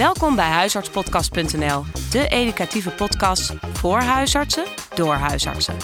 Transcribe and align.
Welkom 0.00 0.36
bij 0.36 0.48
huisartspodcast.nl, 0.48 1.84
de 2.10 2.28
educatieve 2.28 2.90
podcast 2.90 3.52
voor 3.72 3.98
huisartsen 4.00 4.64
door 4.94 5.14
huisartsen. 5.14 5.76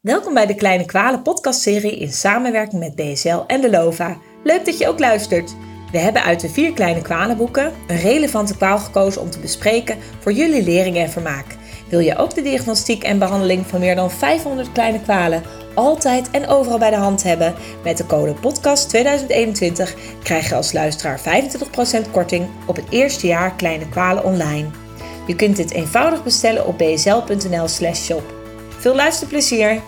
Welkom 0.00 0.34
bij 0.34 0.46
de 0.46 0.54
Kleine 0.54 0.84
Kwalen 0.84 1.22
podcastserie 1.22 1.98
in 1.98 2.12
samenwerking 2.12 2.80
met 2.80 2.94
BSL 2.94 3.42
en 3.46 3.60
de 3.60 3.70
LOVA. 3.70 4.18
Leuk 4.44 4.64
dat 4.64 4.78
je 4.78 4.88
ook 4.88 4.98
luistert. 4.98 5.56
We 5.92 5.98
hebben 5.98 6.22
uit 6.22 6.40
de 6.40 6.48
vier 6.48 6.72
kleine 6.72 7.02
kwalenboeken 7.02 7.72
een 7.86 8.00
relevante 8.00 8.56
kwaal 8.56 8.78
gekozen 8.78 9.20
om 9.20 9.30
te 9.30 9.38
bespreken 9.38 9.98
voor 10.20 10.32
jullie 10.32 10.62
lering 10.62 10.96
en 10.96 11.10
vermaak. 11.10 11.56
Wil 11.88 11.98
je 11.98 12.16
ook 12.16 12.34
de 12.34 12.42
diagnostiek 12.42 13.02
en 13.02 13.18
behandeling 13.18 13.66
van 13.66 13.80
meer 13.80 13.94
dan 13.94 14.10
500 14.10 14.72
kleine 14.72 15.00
kwalen 15.00 15.42
altijd 15.74 16.30
en 16.30 16.46
overal 16.46 16.78
bij 16.78 16.90
de 16.90 16.96
hand 16.96 17.22
hebben? 17.22 17.54
Met 17.84 17.96
de 17.96 18.06
code 18.06 18.34
podcast 18.34 18.88
2021 18.88 19.94
krijg 20.22 20.48
je 20.48 20.54
als 20.54 20.72
luisteraar 20.72 21.20
25% 22.06 22.10
korting 22.10 22.48
op 22.66 22.76
het 22.76 22.86
eerste 22.90 23.26
jaar 23.26 23.54
kleine 23.54 23.88
kwalen 23.88 24.24
online. 24.24 24.68
Je 25.26 25.36
kunt 25.36 25.56
dit 25.56 25.70
eenvoudig 25.70 26.24
bestellen 26.24 26.66
op 26.66 26.78
bsl.nl/shop. 26.78 28.34
Veel 28.78 28.94
luisterplezier! 28.94 29.80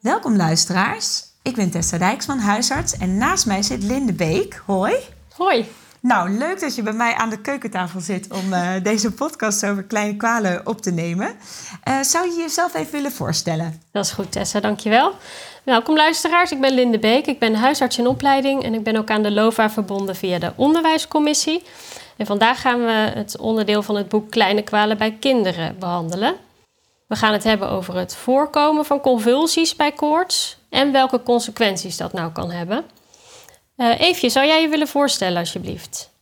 Welkom 0.00 0.36
luisteraars. 0.36 1.24
Ik 1.42 1.54
ben 1.54 1.70
Tessa 1.70 1.98
Dijksman, 1.98 2.38
huisarts 2.38 2.96
en 2.96 3.16
naast 3.16 3.46
mij 3.46 3.62
zit 3.62 3.82
Linde 3.82 4.12
Beek. 4.12 4.62
Hoi. 4.66 4.94
Hoi. 5.36 5.66
Nou, 6.02 6.30
leuk 6.30 6.60
dat 6.60 6.74
je 6.74 6.82
bij 6.82 6.92
mij 6.92 7.14
aan 7.14 7.30
de 7.30 7.40
keukentafel 7.40 8.00
zit 8.00 8.32
om 8.32 8.52
uh, 8.52 8.70
deze 8.82 9.12
podcast 9.12 9.66
over 9.66 9.82
kleine 9.82 10.16
kwalen 10.16 10.66
op 10.66 10.80
te 10.80 10.90
nemen. 10.90 11.36
Uh, 11.88 12.00
zou 12.00 12.30
je 12.30 12.36
jezelf 12.36 12.74
even 12.74 12.92
willen 12.92 13.12
voorstellen? 13.12 13.82
Dat 13.92 14.04
is 14.04 14.10
goed, 14.10 14.32
Tessa, 14.32 14.60
dankjewel. 14.60 15.12
Welkom 15.62 15.96
luisteraars, 15.96 16.52
ik 16.52 16.60
ben 16.60 16.74
Linde 16.74 16.98
Beek. 16.98 17.26
Ik 17.26 17.38
ben 17.38 17.54
huisarts 17.54 17.98
in 17.98 18.06
opleiding 18.06 18.62
en 18.62 18.74
ik 18.74 18.82
ben 18.82 18.96
ook 18.96 19.10
aan 19.10 19.22
de 19.22 19.30
LOVA 19.30 19.70
verbonden 19.70 20.16
via 20.16 20.38
de 20.38 20.52
onderwijscommissie. 20.56 21.62
En 22.16 22.26
vandaag 22.26 22.60
gaan 22.60 22.84
we 22.84 23.10
het 23.14 23.38
onderdeel 23.38 23.82
van 23.82 23.96
het 23.96 24.08
boek 24.08 24.30
Kleine 24.30 24.62
kwalen 24.62 24.98
bij 24.98 25.16
kinderen 25.20 25.78
behandelen. 25.78 26.34
We 27.06 27.16
gaan 27.16 27.32
het 27.32 27.44
hebben 27.44 27.70
over 27.70 27.96
het 27.96 28.16
voorkomen 28.16 28.84
van 28.84 29.00
convulsies 29.00 29.76
bij 29.76 29.92
koorts 29.92 30.58
en 30.68 30.92
welke 30.92 31.22
consequenties 31.22 31.96
dat 31.96 32.12
nou 32.12 32.32
kan 32.32 32.50
hebben. 32.50 32.84
Uh, 33.76 34.00
Eefje, 34.00 34.28
zou 34.28 34.46
jij 34.46 34.60
je 34.60 34.68
willen 34.68 34.88
voorstellen 34.88 35.38
alsjeblieft? 35.38 36.20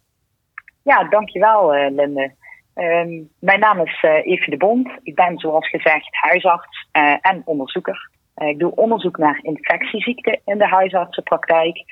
Ja, 0.83 1.05
dankjewel 1.05 1.77
uh, 1.77 1.91
Linde. 1.91 2.35
Uh, 2.75 3.25
mijn 3.39 3.61
naam 3.61 3.81
is 3.81 4.03
uh, 4.03 4.27
Eefje 4.27 4.51
de 4.51 4.57
Bond. 4.57 4.91
Ik 5.03 5.15
ben 5.15 5.39
zoals 5.39 5.69
gezegd 5.69 6.09
huisarts 6.11 6.89
en 7.21 7.43
onderzoeker. 7.45 8.11
ik 8.37 8.59
doe 8.59 8.75
onderzoek 8.75 9.19
naar 9.19 9.39
infectieziekten 9.43 10.41
in 10.45 10.59
de 10.59 10.67
huisartsenpraktijk 10.67 11.85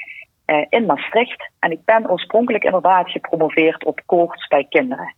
in 0.68 0.86
Maastricht. 0.86 1.50
En 1.58 1.70
ik 1.70 1.84
ben 1.84 2.10
oorspronkelijk 2.10 2.64
inderdaad 2.64 3.10
gepromoveerd 3.10 3.84
op 3.84 4.00
koorts 4.06 4.46
bij 4.46 4.66
kinderen. 4.68 5.14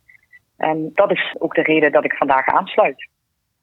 En 0.57 0.91
dat 0.93 1.11
is 1.11 1.35
ook 1.39 1.55
de 1.55 1.61
reden 1.61 1.91
dat 1.91 2.05
ik 2.05 2.13
vandaag 2.13 2.45
aansluit. 2.45 3.09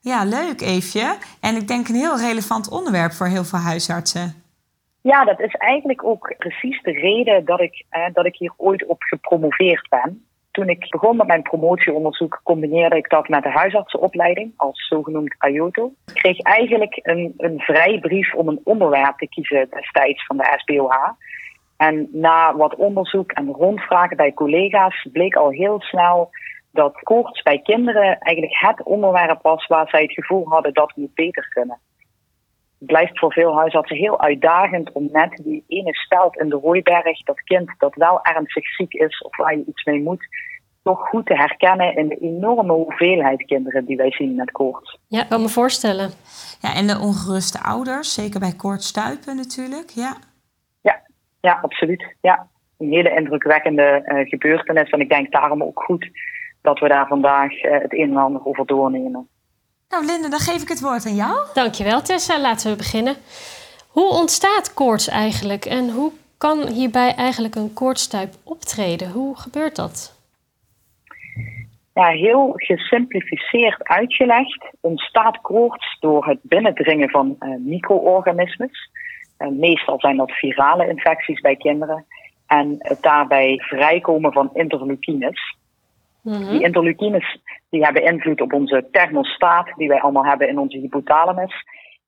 Ja, 0.01 0.25
leuk 0.25 0.61
Eefje. 0.61 1.17
En 1.41 1.57
ik 1.57 1.69
denk 1.69 1.89
een 1.89 1.95
heel 1.95 2.19
relevant 2.19 2.71
onderwerp 2.71 3.13
voor 3.13 3.27
heel 3.27 3.45
veel 3.45 3.59
huisartsen. 3.59 4.48
Ja, 5.03 5.25
dat 5.25 5.41
is 5.41 5.55
eigenlijk 5.55 6.05
ook 6.05 6.35
precies 6.39 6.83
de 6.83 6.91
reden 6.91 7.45
dat 7.45 7.61
ik, 7.61 7.85
eh, 7.89 8.07
dat 8.13 8.27
ik 8.27 8.37
hier 8.37 8.53
ooit 8.57 8.87
op 8.87 9.03
gepromoveerd 9.03 9.89
ben. 9.89 10.27
Toen 10.51 10.69
ik 10.69 10.91
begon 10.91 11.17
met 11.17 11.27
mijn 11.27 11.43
promotieonderzoek, 11.43 12.41
combineerde 12.43 12.97
ik 12.97 13.11
dat 13.11 13.29
met 13.29 13.43
de 13.43 13.51
huisartsenopleiding 13.51 14.53
als 14.57 14.87
zogenoemd 14.87 15.35
IOTO. 15.49 15.93
Ik 16.07 16.15
kreeg 16.15 16.41
eigenlijk 16.41 17.01
een, 17.03 17.35
een 17.37 17.61
vrijbrief 17.61 18.35
om 18.35 18.49
een 18.49 18.61
onderwerp 18.65 19.19
te 19.19 19.29
kiezen 19.29 19.69
destijds 19.71 20.27
van 20.27 20.37
de 20.37 20.55
SBOH. 20.57 21.09
En 21.77 22.09
na 22.13 22.57
wat 22.57 22.75
onderzoek 22.75 23.33
en 23.33 23.47
rondvragen 23.53 24.17
bij 24.17 24.35
collega's 24.35 25.09
bleek 25.13 25.37
al 25.37 25.51
heel 25.51 25.81
snel 25.81 26.31
dat 26.73 27.01
koorts 27.03 27.43
bij 27.43 27.61
kinderen 27.63 28.19
eigenlijk 28.19 28.59
het 28.59 28.83
onderwerp 28.83 29.43
was 29.43 29.67
waar 29.67 29.89
zij 29.89 30.03
het 30.03 30.13
gevoel 30.13 30.49
hadden 30.49 30.75
dat 30.75 30.93
het 30.95 31.15
beter 31.15 31.49
kunnen 31.49 31.79
blijft 32.79 33.19
voor 33.19 33.33
veel 33.33 33.57
huisartsen 33.57 33.97
heel 33.97 34.21
uitdagend 34.21 34.93
om 34.93 35.09
net 35.13 35.41
die 35.45 35.65
ene 35.69 35.95
stelt 35.95 36.37
in 36.37 36.49
de 36.49 36.57
Rooiberg, 36.57 37.23
dat 37.23 37.43
kind 37.43 37.71
dat 37.79 37.95
wel 37.95 38.23
ernstig 38.23 38.65
ziek 38.75 38.93
is 38.93 39.23
of 39.23 39.37
waar 39.37 39.57
je 39.57 39.65
iets 39.67 39.85
mee 39.85 40.03
moet, 40.03 40.27
toch 40.83 41.09
goed 41.09 41.27
te 41.27 41.35
herkennen 41.35 41.97
in 41.97 42.09
de 42.09 42.17
enorme 42.17 42.73
hoeveelheid 42.73 43.45
kinderen 43.45 43.85
die 43.85 43.97
wij 43.97 44.13
zien 44.13 44.35
met 44.35 44.51
koorts. 44.51 44.99
Ja, 45.09 45.23
ik 45.23 45.29
kan 45.29 45.41
me 45.41 45.49
voorstellen. 45.49 46.11
Ja, 46.61 46.75
en 46.75 46.87
de 46.87 46.99
ongeruste 46.99 47.59
ouders, 47.63 48.15
zeker 48.15 48.41
bij 48.41 48.53
koortstuipen 48.57 49.37
natuurlijk, 49.37 49.91
ja. 49.91 50.17
Ja, 50.81 51.03
ja 51.41 51.59
absoluut. 51.63 52.15
Ja. 52.21 52.49
Een 52.79 52.93
hele 52.93 53.15
indrukwekkende 53.15 54.03
uh, 54.05 54.29
gebeurtenis 54.29 54.91
en 54.91 55.01
ik 55.01 55.09
denk 55.09 55.33
daarom 55.33 55.63
ook 55.63 55.83
goed 55.83 56.11
dat 56.63 56.79
we 56.79 56.89
daar 56.89 57.07
vandaag 57.07 57.63
uh, 57.63 57.73
het 57.73 57.93
een 57.93 58.11
en 58.11 58.17
ander 58.17 58.47
over 58.47 58.67
doornemen. 58.67 59.29
Nou, 59.89 60.05
Linde, 60.05 60.29
dan 60.29 60.39
geef 60.39 60.63
ik 60.63 60.69
het 60.69 60.81
woord 60.81 61.07
aan 61.07 61.15
jou. 61.15 61.47
Dankjewel, 61.55 62.03
Tessa. 62.03 62.41
Laten 62.41 62.71
we 62.71 62.77
beginnen. 62.77 63.17
Hoe 63.89 64.11
ontstaat 64.11 64.75
koorts 64.75 65.09
eigenlijk 65.09 65.65
en 65.65 65.91
hoe 65.91 66.13
kan 66.39 66.67
hierbij 66.67 67.15
eigenlijk 67.15 67.55
een 67.55 67.73
koortstuip 67.73 68.35
optreden? 68.45 69.11
Hoe 69.11 69.37
gebeurt 69.37 69.77
dat? 69.77 70.17
Ja, 71.95 72.09
heel 72.09 72.53
gesimplificeerd 72.55 73.85
uitgelegd 73.85 74.71
ontstaat 74.81 75.41
koorts 75.41 75.97
door 76.01 76.27
het 76.27 76.39
binnendringen 76.43 77.11
van 77.11 77.37
uh, 77.41 77.57
micro-organismes. 77.59 78.91
Uh, 79.39 79.49
meestal 79.49 80.01
zijn 80.01 80.17
dat 80.17 80.31
virale 80.31 80.89
infecties 80.89 81.41
bij 81.41 81.57
kinderen. 81.57 82.05
En 82.47 82.75
het 82.79 83.03
daarbij 83.03 83.59
vrijkomen 83.59 84.33
van 84.33 84.51
interleukines. 84.53 85.57
Mhm. 86.23 86.51
Die 86.51 86.63
interleukines 86.63 87.39
die 87.71 87.85
hebben 87.85 88.05
invloed 88.05 88.41
op 88.41 88.53
onze 88.53 88.89
thermostaat, 88.91 89.73
die 89.77 89.89
wij 89.89 90.01
allemaal 90.01 90.25
hebben 90.25 90.49
in 90.49 90.59
onze 90.59 90.79
hypothalamus. 90.79 91.55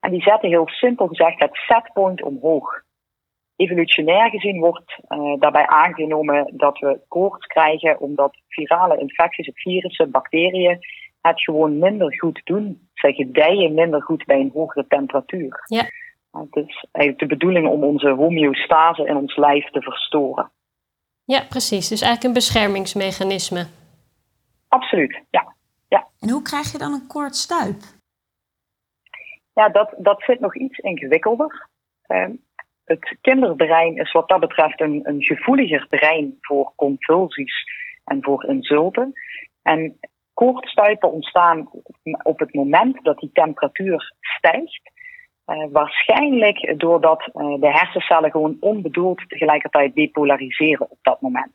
En 0.01 0.11
die 0.11 0.23
zetten 0.23 0.49
heel 0.49 0.69
simpel 0.69 1.07
gezegd 1.07 1.41
het 1.41 1.55
setpoint 1.55 2.23
omhoog. 2.23 2.83
Evolutionair 3.57 4.31
gezien 4.31 4.61
wordt 4.61 4.99
uh, 5.09 5.41
daarbij 5.41 5.67
aangenomen 5.67 6.53
dat 6.57 6.79
we 6.79 7.01
koorts 7.09 7.47
krijgen 7.47 8.01
omdat 8.01 8.37
virale 8.49 8.99
infecties, 8.99 9.51
virussen, 9.55 10.11
bacteriën 10.11 10.79
het 11.21 11.43
gewoon 11.43 11.79
minder 11.79 12.19
goed 12.19 12.41
doen. 12.45 12.89
Zij 12.95 13.13
gedijen 13.13 13.75
minder 13.75 14.03
goed 14.03 14.25
bij 14.25 14.41
een 14.41 14.51
hogere 14.55 14.87
temperatuur. 14.89 15.63
Ja. 15.67 15.83
Het 16.31 16.67
is 16.67 16.87
eigenlijk 16.93 17.19
de 17.19 17.37
bedoeling 17.37 17.69
om 17.69 17.85
onze 17.85 18.09
homeostase 18.09 19.07
in 19.07 19.17
ons 19.17 19.37
lijf 19.37 19.71
te 19.71 19.83
verstoren. 19.83 20.51
Ja, 21.25 21.45
precies. 21.49 21.89
Dus 21.89 22.01
eigenlijk 22.01 22.25
een 22.25 22.33
beschermingsmechanisme. 22.33 23.67
Absoluut, 24.71 25.23
ja. 25.31 25.55
ja. 25.89 26.09
En 26.21 26.31
hoe 26.31 26.43
krijg 26.43 26.73
je 26.73 26.79
dan 26.79 26.93
een 26.93 27.07
koortstuip? 27.07 27.81
Ja, 29.53 29.69
dat, 29.69 29.95
dat 29.99 30.23
zit 30.23 30.41
nog 30.41 30.57
iets 30.57 30.79
ingewikkelder. 30.79 31.69
Uh, 32.09 32.27
het 32.85 33.17
kinderbrein 33.21 33.97
is 33.97 34.13
wat 34.13 34.29
dat 34.29 34.41
betreft 34.41 34.81
een, 34.81 35.01
een 35.03 35.23
gevoeliger 35.23 35.87
brein 35.89 36.37
voor 36.41 36.73
convulsies 36.77 37.65
en 38.05 38.23
voor 38.23 38.45
insulten. 38.45 39.13
En 39.63 39.99
koortstuipen 40.35 41.13
ontstaan 41.13 41.71
op 42.23 42.39
het 42.39 42.55
moment 42.55 43.05
dat 43.05 43.19
die 43.19 43.31
temperatuur 43.33 44.15
stijgt. 44.21 44.91
Uh, 45.47 45.67
waarschijnlijk 45.71 46.79
doordat 46.79 47.21
uh, 47.21 47.61
de 47.61 47.71
hersencellen 47.71 48.31
gewoon 48.31 48.57
onbedoeld 48.61 49.29
tegelijkertijd 49.29 49.95
depolariseren 49.95 50.91
op 50.91 50.99
dat 51.03 51.21
moment 51.21 51.53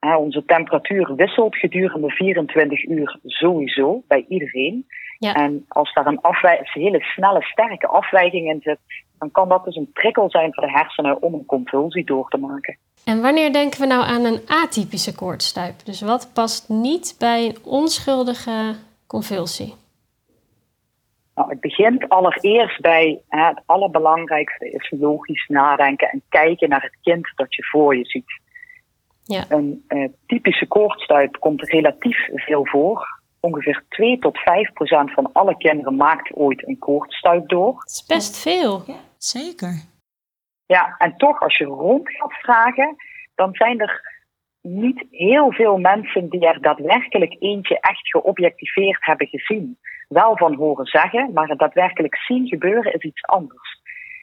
onze 0.00 0.44
temperatuur 0.44 1.14
wisselt 1.14 1.56
gedurende 1.56 2.10
24 2.10 2.88
uur 2.88 3.18
sowieso 3.24 4.02
bij 4.08 4.24
iedereen. 4.28 4.86
Ja. 5.18 5.34
En 5.34 5.64
als 5.68 5.92
daar 5.92 6.06
een, 6.06 6.18
een 6.22 6.82
hele 6.82 7.00
snelle, 7.00 7.42
sterke 7.42 7.86
afwijking 7.86 8.48
in 8.48 8.60
zit, 8.62 8.78
dan 9.18 9.30
kan 9.30 9.48
dat 9.48 9.64
dus 9.64 9.76
een 9.76 9.92
prikkel 9.92 10.30
zijn 10.30 10.54
voor 10.54 10.66
de 10.66 10.72
hersenen 10.72 11.22
om 11.22 11.34
een 11.34 11.46
convulsie 11.46 12.04
door 12.04 12.28
te 12.28 12.36
maken. 12.36 12.78
En 13.04 13.20
wanneer 13.20 13.52
denken 13.52 13.80
we 13.80 13.86
nou 13.86 14.04
aan 14.04 14.24
een 14.24 14.40
atypische 14.46 15.14
koortstuip? 15.14 15.84
Dus 15.84 16.00
wat 16.00 16.30
past 16.34 16.68
niet 16.68 17.16
bij 17.18 17.46
een 17.46 17.56
onschuldige 17.64 18.74
convulsie? 19.06 19.74
Nou, 21.34 21.50
het 21.50 21.60
begint 21.60 22.08
allereerst 22.08 22.80
bij 22.80 23.20
hè, 23.28 23.44
het 23.44 23.62
allerbelangrijkste 23.66 24.70
is 24.70 24.90
logisch 24.90 25.46
nadenken 25.48 26.08
en 26.08 26.22
kijken 26.28 26.68
naar 26.68 26.82
het 26.82 26.96
kind 27.02 27.32
dat 27.36 27.54
je 27.54 27.64
voor 27.64 27.96
je 27.96 28.04
ziet. 28.04 28.39
Ja. 29.30 29.44
Een 29.48 29.84
uh, 29.88 30.08
typische 30.26 30.66
koortstuip 30.66 31.36
komt 31.38 31.62
relatief 31.62 32.28
veel 32.34 32.66
voor. 32.66 33.20
Ongeveer 33.40 33.84
2 33.88 34.18
tot 34.18 34.38
5 34.38 34.72
procent 34.72 35.12
van 35.12 35.32
alle 35.32 35.56
kinderen 35.56 35.96
maakt 35.96 36.34
ooit 36.34 36.68
een 36.68 36.78
koortstuip 36.78 37.48
door. 37.48 37.72
Dat 37.72 37.90
is 37.90 38.04
best 38.06 38.42
veel. 38.42 38.82
Ja, 38.86 39.00
zeker. 39.18 39.82
Ja, 40.66 40.94
en 40.98 41.16
toch 41.16 41.40
als 41.40 41.56
je 41.56 41.64
rond 41.64 42.10
gaat 42.10 42.32
vragen, 42.32 42.96
dan 43.34 43.54
zijn 43.54 43.80
er 43.80 44.20
niet 44.62 45.06
heel 45.10 45.52
veel 45.52 45.78
mensen 45.78 46.28
die 46.28 46.46
er 46.46 46.60
daadwerkelijk 46.60 47.36
eentje 47.38 47.80
echt 47.80 48.10
geobjectiveerd 48.10 49.04
hebben 49.04 49.26
gezien. 49.26 49.78
Wel 50.08 50.36
van 50.36 50.54
horen 50.54 50.86
zeggen, 50.86 51.32
maar 51.32 51.48
het 51.48 51.58
daadwerkelijk 51.58 52.16
zien 52.16 52.48
gebeuren 52.48 52.94
is 52.94 53.02
iets 53.02 53.22
anders. 53.22 53.79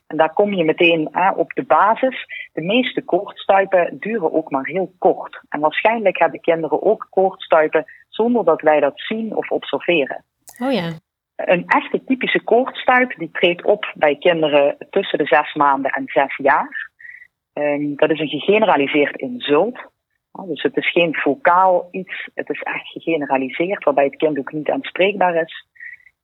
En 0.08 0.18
daar 0.18 0.34
kom 0.34 0.54
je 0.54 0.64
meteen 0.64 1.08
hè, 1.12 1.32
op 1.32 1.54
de 1.54 1.64
basis. 1.64 2.26
De 2.54 2.62
meeste 2.62 3.02
koortstuipen 3.02 3.98
duren 4.00 4.34
ook 4.34 4.52
maar 4.52 4.66
heel 4.66 4.94
kort. 4.98 5.42
En 5.50 5.60
waarschijnlijk 5.60 6.20
hebben 6.20 6.42
kinderen 6.42 6.84
ook 6.84 7.08
koortstuipen 7.10 7.86
zonder 8.10 8.46
dat 8.46 8.62
wij 8.62 8.80
dat 8.80 8.94
zien 8.96 9.36
of 9.36 9.52
observeren. 9.52 10.24
Oh 10.62 10.72
ja. 10.72 10.92
Een 11.36 11.64
echte 11.68 12.04
typische 12.04 12.44
koortstuip 12.44 13.14
die 13.18 13.32
treedt 13.32 13.66
op 13.66 13.94
bij 13.96 14.16
kinderen 14.16 14.78
tussen 14.90 15.18
de 15.18 15.26
zes 15.26 15.54
maanden 15.54 15.92
en 15.92 16.04
zes 16.06 16.36
jaar. 16.38 16.90
Um, 17.54 17.96
dat 17.96 18.12
is 18.12 18.20
een 18.20 18.40
gegeneraliseerd 18.40 19.16
insult. 19.16 19.80
Dus 20.46 20.62
het 20.62 20.78
is 20.78 20.92
geen 20.92 21.16
vocaal 21.16 21.88
iets, 21.92 22.30
het 22.34 22.50
is 22.50 22.62
echt 22.62 22.88
gegeneraliseerd, 22.88 23.84
waarbij 23.84 24.06
het 24.06 24.16
kind 24.16 24.38
ook 24.38 24.52
niet 24.52 24.70
aanspreekbaar 24.70 25.36
is. 25.36 25.66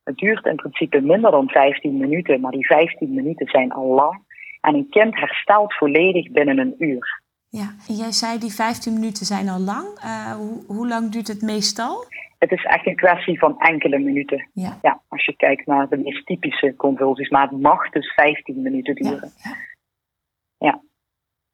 Het 0.04 0.18
duurt 0.18 0.46
in 0.46 0.56
principe 0.56 1.02
minder 1.02 1.32
dan 1.32 1.50
15 1.50 1.98
minuten, 1.98 2.42
maar 2.42 2.52
die 2.52 2.66
15 2.66 3.14
minuten 3.14 3.48
zijn 3.48 3.72
al 3.72 3.88
lang. 3.88 4.22
En 4.62 4.76
een 4.76 4.90
kind 4.90 5.16
herstelt 5.16 5.74
volledig 5.74 6.32
binnen 6.32 6.58
een 6.58 6.76
uur. 6.78 7.22
Ja, 7.50 7.76
en 7.88 7.96
jij 7.96 8.12
zei 8.12 8.40
die 8.40 8.54
15 8.54 8.94
minuten 8.94 9.26
zijn 9.26 9.50
al 9.50 9.60
lang. 9.60 9.88
Uh, 10.04 10.32
hoe, 10.32 10.64
hoe 10.68 10.88
lang 10.88 11.12
duurt 11.12 11.28
het 11.28 11.42
meestal? 11.42 12.06
Het 12.40 12.52
is 12.52 12.64
echt 12.64 12.88
een 12.88 12.96
kwestie 12.96 13.40
van 13.40 13.60
enkele 13.60 14.00
minuten. 14.00 14.50
Ja. 14.54 14.80
ja. 14.82 15.02
als 15.08 15.26
je 15.26 15.36
kijkt 15.36 15.66
naar 15.66 15.90
de 15.90 15.98
meest 15.98 16.26
typische 16.26 16.76
convulsies. 16.76 17.30
Maar 17.30 17.50
het 17.50 17.62
mag 17.62 17.90
dus 17.90 18.14
15 18.14 18.62
minuten 18.62 18.96
duren. 18.96 19.32
Ja, 19.38 19.50
ja. 19.50 19.50
ja. 19.50 19.73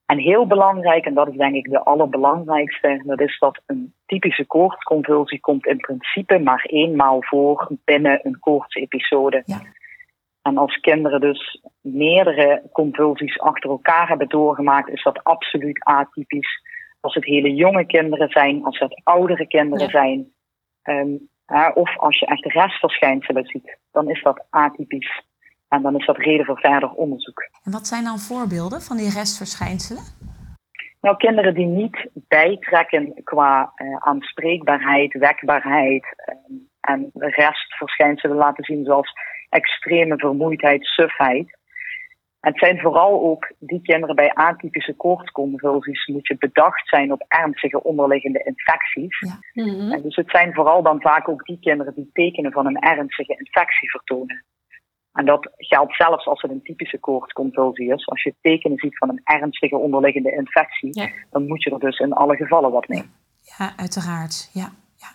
En 0.10 0.18
heel 0.18 0.48
belangrijk, 0.48 1.06
en 1.06 1.14
dat 1.14 1.28
is 1.28 1.36
denk 1.36 1.56
ik 1.56 1.70
de 1.70 1.84
allerbelangrijkste, 1.84 3.02
dat 3.06 3.20
is 3.22 3.40
dat 3.40 3.62
een 3.66 3.94
typische 4.06 4.46
koortsconvulsie 4.46 5.40
komt 5.40 5.66
in 5.66 5.78
principe 5.78 6.40
maar 6.40 6.66
eenmaal 6.66 7.24
voor 7.24 7.72
binnen 7.86 8.20
een 8.24 8.40
koortsepisode. 8.40 9.44
Ja. 9.46 9.62
En 10.42 10.58
als 10.58 10.80
kinderen 10.80 11.22
dus 11.22 11.62
meerdere 11.82 12.62
convulsies 12.72 13.40
achter 13.40 13.70
elkaar 13.70 14.08
hebben 14.08 14.28
doorgemaakt, 14.28 14.90
is 14.90 15.04
dat 15.04 15.24
absoluut 15.24 15.84
atypisch. 15.84 16.62
Als 17.00 17.14
het 17.14 17.26
hele 17.26 17.54
jonge 17.54 17.86
kinderen 17.86 18.30
zijn, 18.30 18.64
als 18.64 18.80
het 18.80 19.02
oudere 19.04 19.48
kinderen 19.48 19.86
Ja. 19.86 19.92
zijn, 19.92 20.32
ehm, 20.82 21.16
of 21.74 21.98
als 21.98 22.20
je 22.20 22.26
echt 22.26 22.46
restverschijnselen 22.46 23.46
ziet, 23.46 23.78
dan 23.92 24.10
is 24.10 24.24
dat 24.24 24.46
atypisch. 24.50 25.28
En 25.70 25.82
dan 25.82 25.96
is 25.96 26.06
dat 26.06 26.18
reden 26.18 26.46
voor 26.46 26.60
verder 26.60 26.90
onderzoek. 26.92 27.50
En 27.64 27.72
wat 27.72 27.88
zijn 27.88 28.04
dan 28.04 28.18
voorbeelden 28.18 28.82
van 28.82 28.98
die 28.98 29.10
restverschijnselen? 29.10 30.04
Nou, 31.02 31.18
kinderen 31.18 31.54
die 31.54 31.66
niet 31.66 32.10
bijtrekken 32.14 33.24
qua 33.24 33.72
eh, 33.76 33.96
aanspreekbaarheid, 33.96 35.14
wekbaarheid 35.14 36.04
eh, 36.16 36.36
en 36.82 37.12
restverschijnselen 37.14 38.38
laten 38.38 38.64
zien 38.64 38.86
zoals 38.86 39.12
extreme 39.50 40.18
vermoeidheid, 40.18 40.86
sufheid. 40.86 41.58
Het 42.40 42.58
zijn 42.58 42.80
vooral 42.80 43.22
ook 43.22 43.52
die 43.60 43.82
kinderen 43.82 44.16
bij 44.16 44.34
atypische 44.34 44.94
koortsconvulsies 44.94 46.06
moet 46.06 46.28
je 46.28 46.38
bedacht 46.38 46.88
zijn 46.88 47.12
op 47.12 47.26
ernstige 47.28 47.84
onderliggende 47.84 48.44
infecties. 48.44 49.20
Ja. 49.20 49.64
Mhm. 49.64 49.92
En 49.92 50.02
dus 50.02 50.16
het 50.16 50.30
zijn 50.30 50.54
vooral 50.54 50.84
dan 50.84 51.02
vaak 51.02 51.30
ook 51.30 51.46
die 51.46 51.60
kinderen 51.60 51.94
die 51.96 52.10
tekenen 52.14 52.52
van 52.52 52.66
een 52.66 52.80
ernstige 52.80 53.36
infectie 53.38 53.90
vertonen. 53.90 54.44
En 55.20 55.26
dat 55.26 55.50
geldt 55.58 55.96
zelfs 55.96 56.26
als 56.26 56.42
het 56.42 56.52
een 56.52 56.64
typische 56.64 57.00
koortsconvulsie 57.00 57.94
is. 57.94 58.08
Als 58.08 58.24
je 58.24 58.36
tekenen 58.42 58.78
ziet 58.78 58.98
van 58.98 59.10
een 59.10 59.22
ernstige 59.24 59.78
onderliggende 59.78 60.32
infectie, 60.32 60.90
Ja. 60.92 61.10
dan 61.32 61.48
moet 61.48 61.64
je 61.64 61.72
er 61.72 61.80
dus 61.80 62.00
in 62.00 62.14
alle 62.14 62.36
gevallen 62.36 62.72
wat 62.72 62.88
mee. 62.88 63.04
Ja, 63.58 63.74
uiteraard. 63.78 64.50
Ja. 64.54 64.72
ja. 64.98 65.08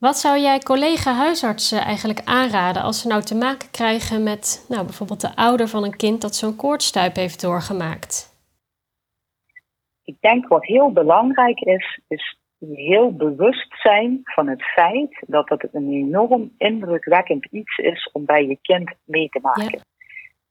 Wat 0.00 0.18
zou 0.18 0.38
jij 0.38 0.58
collega-huisartsen 0.58 1.80
eigenlijk 1.80 2.20
aanraden 2.24 2.82
als 2.82 3.00
ze 3.00 3.08
nou 3.08 3.22
te 3.22 3.34
maken 3.34 3.70
krijgen 3.70 4.22
met 4.22 4.66
nou, 4.68 4.84
bijvoorbeeld 4.84 5.20
de 5.20 5.36
ouder 5.36 5.68
van 5.68 5.84
een 5.84 5.96
kind 5.96 6.20
dat 6.20 6.34
zo'n 6.34 6.56
koortstuip 6.56 7.16
heeft 7.16 7.40
doorgemaakt? 7.40 8.36
Ik 10.04 10.16
denk 10.20 10.48
wat 10.48 10.64
heel 10.64 10.92
belangrijk 10.92 11.60
is, 11.60 12.00
is 12.08 12.37
heel 12.58 13.16
bewust 13.16 13.80
zijn 13.80 14.20
van 14.22 14.48
het 14.48 14.62
feit 14.62 15.24
dat 15.26 15.48
het 15.48 15.68
een 15.72 15.92
enorm 15.92 16.50
indrukwekkend 16.56 17.46
iets 17.50 17.76
is 17.76 18.10
om 18.12 18.24
bij 18.24 18.46
je 18.46 18.58
kind 18.62 18.94
mee 19.04 19.28
te 19.28 19.38
maken. 19.42 19.78
Ja. 19.78 19.78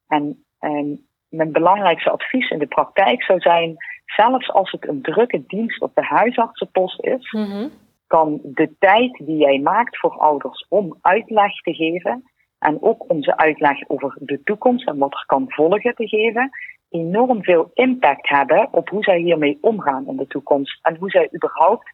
En, 0.08 0.44
en 0.60 1.08
mijn 1.30 1.52
belangrijkste 1.52 2.10
advies 2.10 2.50
in 2.50 2.60
de 2.60 2.68
praktijk 2.68 3.24
zou 3.24 3.40
zijn, 3.40 3.76
zelfs 4.06 4.52
als 4.52 4.72
het 4.72 4.88
een 4.88 5.02
drukke 5.02 5.44
dienst 5.48 5.82
op 5.82 5.96
de 5.96 6.04
huisartsenpost 6.04 7.04
is, 7.04 7.32
Mhm. 7.32 7.68
kan 8.08 8.40
de 8.44 8.76
tijd 8.80 9.22
die 9.26 9.38
jij 9.38 9.60
maakt 9.60 9.98
voor 9.98 10.18
ouders 10.18 10.66
om 10.70 10.98
uitleg 11.02 11.62
te 11.62 11.74
geven 11.74 12.24
en 12.60 12.82
ook 12.82 13.10
om 13.12 13.24
ze 13.24 13.38
uitleg 13.38 13.90
over 13.90 14.18
de 14.20 14.44
toekomst 14.44 14.88
en 14.88 14.98
wat 14.98 15.14
er 15.14 15.24
kan 15.26 15.46
volgen 15.48 15.96
te 15.96 16.08
geven, 16.08 16.50
enorm 16.90 17.44
veel 17.44 17.72
impact 17.74 18.30
hebben 18.30 18.68
op 18.72 18.90
hoe 18.90 19.04
zij 19.04 19.18
hiermee 19.18 19.58
omgaan 19.62 20.08
in 20.08 20.18
de 20.18 20.28
toekomst 20.28 20.80
en 20.82 20.96
hoe 20.96 21.10
zij 21.10 21.30
überhaupt 21.36 21.90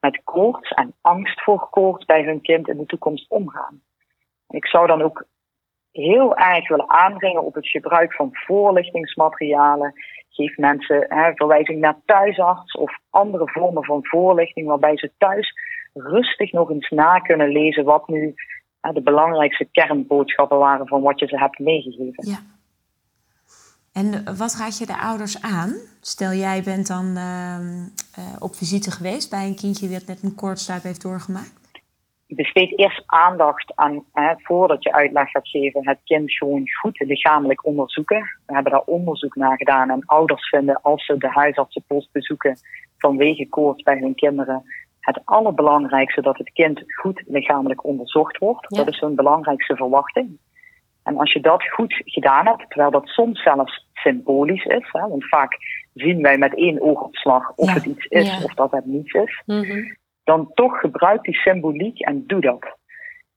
met 0.00 0.20
koorts 0.24 0.70
en 0.70 0.94
angst 1.00 1.42
voor 1.42 1.68
koorts 1.70 2.04
bij 2.04 2.24
hun 2.24 2.40
kind 2.40 2.68
in 2.68 2.76
de 2.76 2.86
toekomst 2.86 3.30
omgaan. 3.30 3.80
Ik 4.48 4.66
zou 4.66 4.86
dan 4.86 5.02
ook 5.02 5.26
heel 5.90 6.36
erg 6.36 6.68
willen 6.68 6.90
aandringen 6.90 7.44
op 7.44 7.54
het 7.54 7.68
gebruik 7.68 8.14
van 8.14 8.28
voorlichtingsmaterialen. 8.32 9.92
Geef 10.28 10.56
mensen 10.56 11.06
hè, 11.08 11.34
verwijzing 11.34 11.80
naar 11.80 12.00
thuisarts 12.04 12.72
of 12.72 12.98
andere 13.10 13.48
vormen 13.48 13.84
van 13.84 14.06
voorlichting 14.06 14.66
waarbij 14.66 14.96
ze 14.98 15.12
thuis 15.18 15.52
rustig 15.94 16.52
nog 16.52 16.70
eens 16.70 16.90
na 16.90 17.18
kunnen 17.18 17.48
lezen 17.48 17.84
wat 17.84 18.08
nu 18.08 18.34
hè, 18.80 18.92
de 18.92 19.02
belangrijkste 19.02 19.68
kernboodschappen 19.72 20.58
waren 20.58 20.86
van 20.86 21.02
wat 21.02 21.20
je 21.20 21.26
ze 21.26 21.38
hebt 21.38 21.58
meegegeven. 21.58 22.28
ja. 22.28 22.55
En 24.00 24.36
wat 24.36 24.56
raad 24.60 24.78
je 24.78 24.86
de 24.86 24.98
ouders 24.98 25.42
aan? 25.42 25.72
Stel, 26.00 26.32
jij 26.32 26.62
bent 26.62 26.86
dan 26.86 27.06
ehm, 27.16 27.68
eh, 28.18 28.36
op 28.38 28.54
visite 28.54 28.90
geweest 28.90 29.30
bij 29.30 29.46
een 29.46 29.56
kindje 29.56 29.88
dat 29.88 30.06
net 30.06 30.22
een 30.22 30.34
koortstuip 30.34 30.82
heeft 30.82 31.02
doorgemaakt. 31.02 31.54
besteed 32.26 32.78
eerst 32.78 33.02
aandacht 33.06 33.72
aan, 33.74 34.04
hè, 34.12 34.34
voordat 34.36 34.82
je 34.82 34.92
uitleg 34.92 35.30
gaat 35.30 35.48
geven, 35.48 35.88
het 35.88 35.98
kind 36.04 36.32
gewoon 36.32 36.68
goed 36.68 36.98
lichamelijk 36.98 37.64
onderzoeken. 37.64 38.20
We 38.46 38.54
hebben 38.54 38.72
daar 38.72 38.84
onderzoek 38.86 39.34
naar 39.34 39.56
gedaan 39.56 39.90
en 39.90 40.06
ouders 40.06 40.48
vinden 40.48 40.82
als 40.82 41.06
ze 41.06 41.18
de 41.18 41.30
huisartsenpost 41.30 42.12
bezoeken 42.12 42.58
vanwege 42.98 43.48
koorts 43.48 43.82
bij 43.82 43.98
hun 43.98 44.14
kinderen, 44.14 44.62
het 45.00 45.20
allerbelangrijkste 45.24 46.22
dat 46.22 46.38
het 46.38 46.52
kind 46.52 46.82
goed 46.86 47.22
lichamelijk 47.26 47.84
onderzocht 47.84 48.38
wordt. 48.38 48.66
Ja. 48.68 48.76
Dat 48.76 48.94
is 48.94 49.00
hun 49.00 49.14
belangrijkste 49.14 49.76
verwachting. 49.76 50.38
En 51.02 51.18
als 51.18 51.32
je 51.32 51.40
dat 51.40 51.68
goed 51.68 52.02
gedaan 52.04 52.46
hebt, 52.46 52.64
terwijl 52.68 52.90
dat 52.90 53.06
soms 53.06 53.42
zelfs 53.42 53.85
symbolisch 54.06 54.64
is, 54.64 54.88
hè, 54.92 55.08
want 55.08 55.28
vaak 55.28 55.56
zien 55.94 56.22
wij 56.22 56.38
met 56.38 56.54
één 56.56 56.80
oogopslag 56.80 57.52
of 57.56 57.66
Ja. 57.68 57.74
het 57.74 57.84
iets 57.84 58.04
is 58.06 58.38
Ja. 58.38 58.44
of 58.44 58.54
dat 58.54 58.70
het 58.70 58.84
niets 58.86 59.12
is 59.12 59.42
Mhm. 59.46 59.92
dan 60.24 60.50
toch 60.54 60.80
gebruik 60.80 61.22
die 61.22 61.34
symboliek 61.34 62.00
en 62.00 62.26
doe 62.26 62.40
dat. 62.40 62.76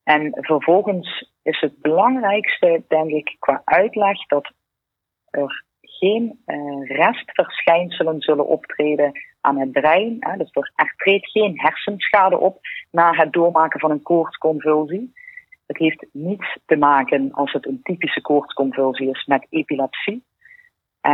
En 0.04 0.38
vervolgens 0.42 1.32
is 1.44 1.60
het 1.60 1.82
belangrijkste, 1.82 2.84
denk 2.88 3.10
ik, 3.12 3.36
qua 3.40 3.62
uitleg 3.66 4.26
dat 4.28 4.52
er 5.30 5.64
geen 5.82 6.40
eh, 6.46 6.88
restverschijnselen 6.98 8.22
zullen 8.22 8.48
optreden 8.48 9.12
aan 9.42 9.60
het 9.60 9.72
brein. 9.72 10.18
Hè. 10.20 10.38
Dus 10.38 10.50
er, 10.54 10.72
er 10.76 10.94
treedt 10.98 11.32
geen 11.32 11.54
hersenschade 11.56 12.38
op 12.40 12.60
na 12.92 13.14
het 13.14 13.34
doormaken 13.34 13.80
van 13.80 13.92
een 13.92 14.02
koortsconvulsie. 14.02 15.14
Het 15.68 15.78
heeft 15.78 16.06
niets 16.12 16.58
te 16.66 16.76
maken, 16.76 17.32
als 17.34 17.52
het 17.54 17.66
een 17.68 17.80
typische 17.84 18.22
koortsconvulsie 18.22 19.10
is, 19.10 19.26
met 19.26 19.46
epilepsie. 19.50 20.24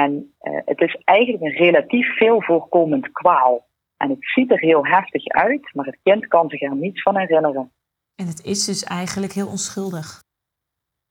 En 0.04 0.34
eh, 0.40 0.62
het 0.66 0.82
is 0.82 0.96
eigenlijk 1.04 1.44
een 1.44 1.66
relatief 1.66 2.18
veel 2.18 2.42
voorkomend 2.42 3.12
kwaal. 3.12 3.66
En 3.98 4.10
het 4.10 4.18
ziet 4.20 4.52
er 4.52 4.60
heel 4.60 4.86
heftig 4.86 5.28
uit, 5.28 5.74
maar 5.74 5.86
het 5.86 6.00
kind 6.04 6.28
kan 6.28 6.50
zich 6.50 6.62
er 6.62 6.76
niets 6.76 7.02
van 7.02 7.18
herinneren. 7.18 7.72
En 8.16 8.28
het 8.28 8.46
is 8.46 8.66
dus 8.66 8.84
eigenlijk 8.84 9.34
heel 9.34 9.48
onschuldig. 9.48 10.24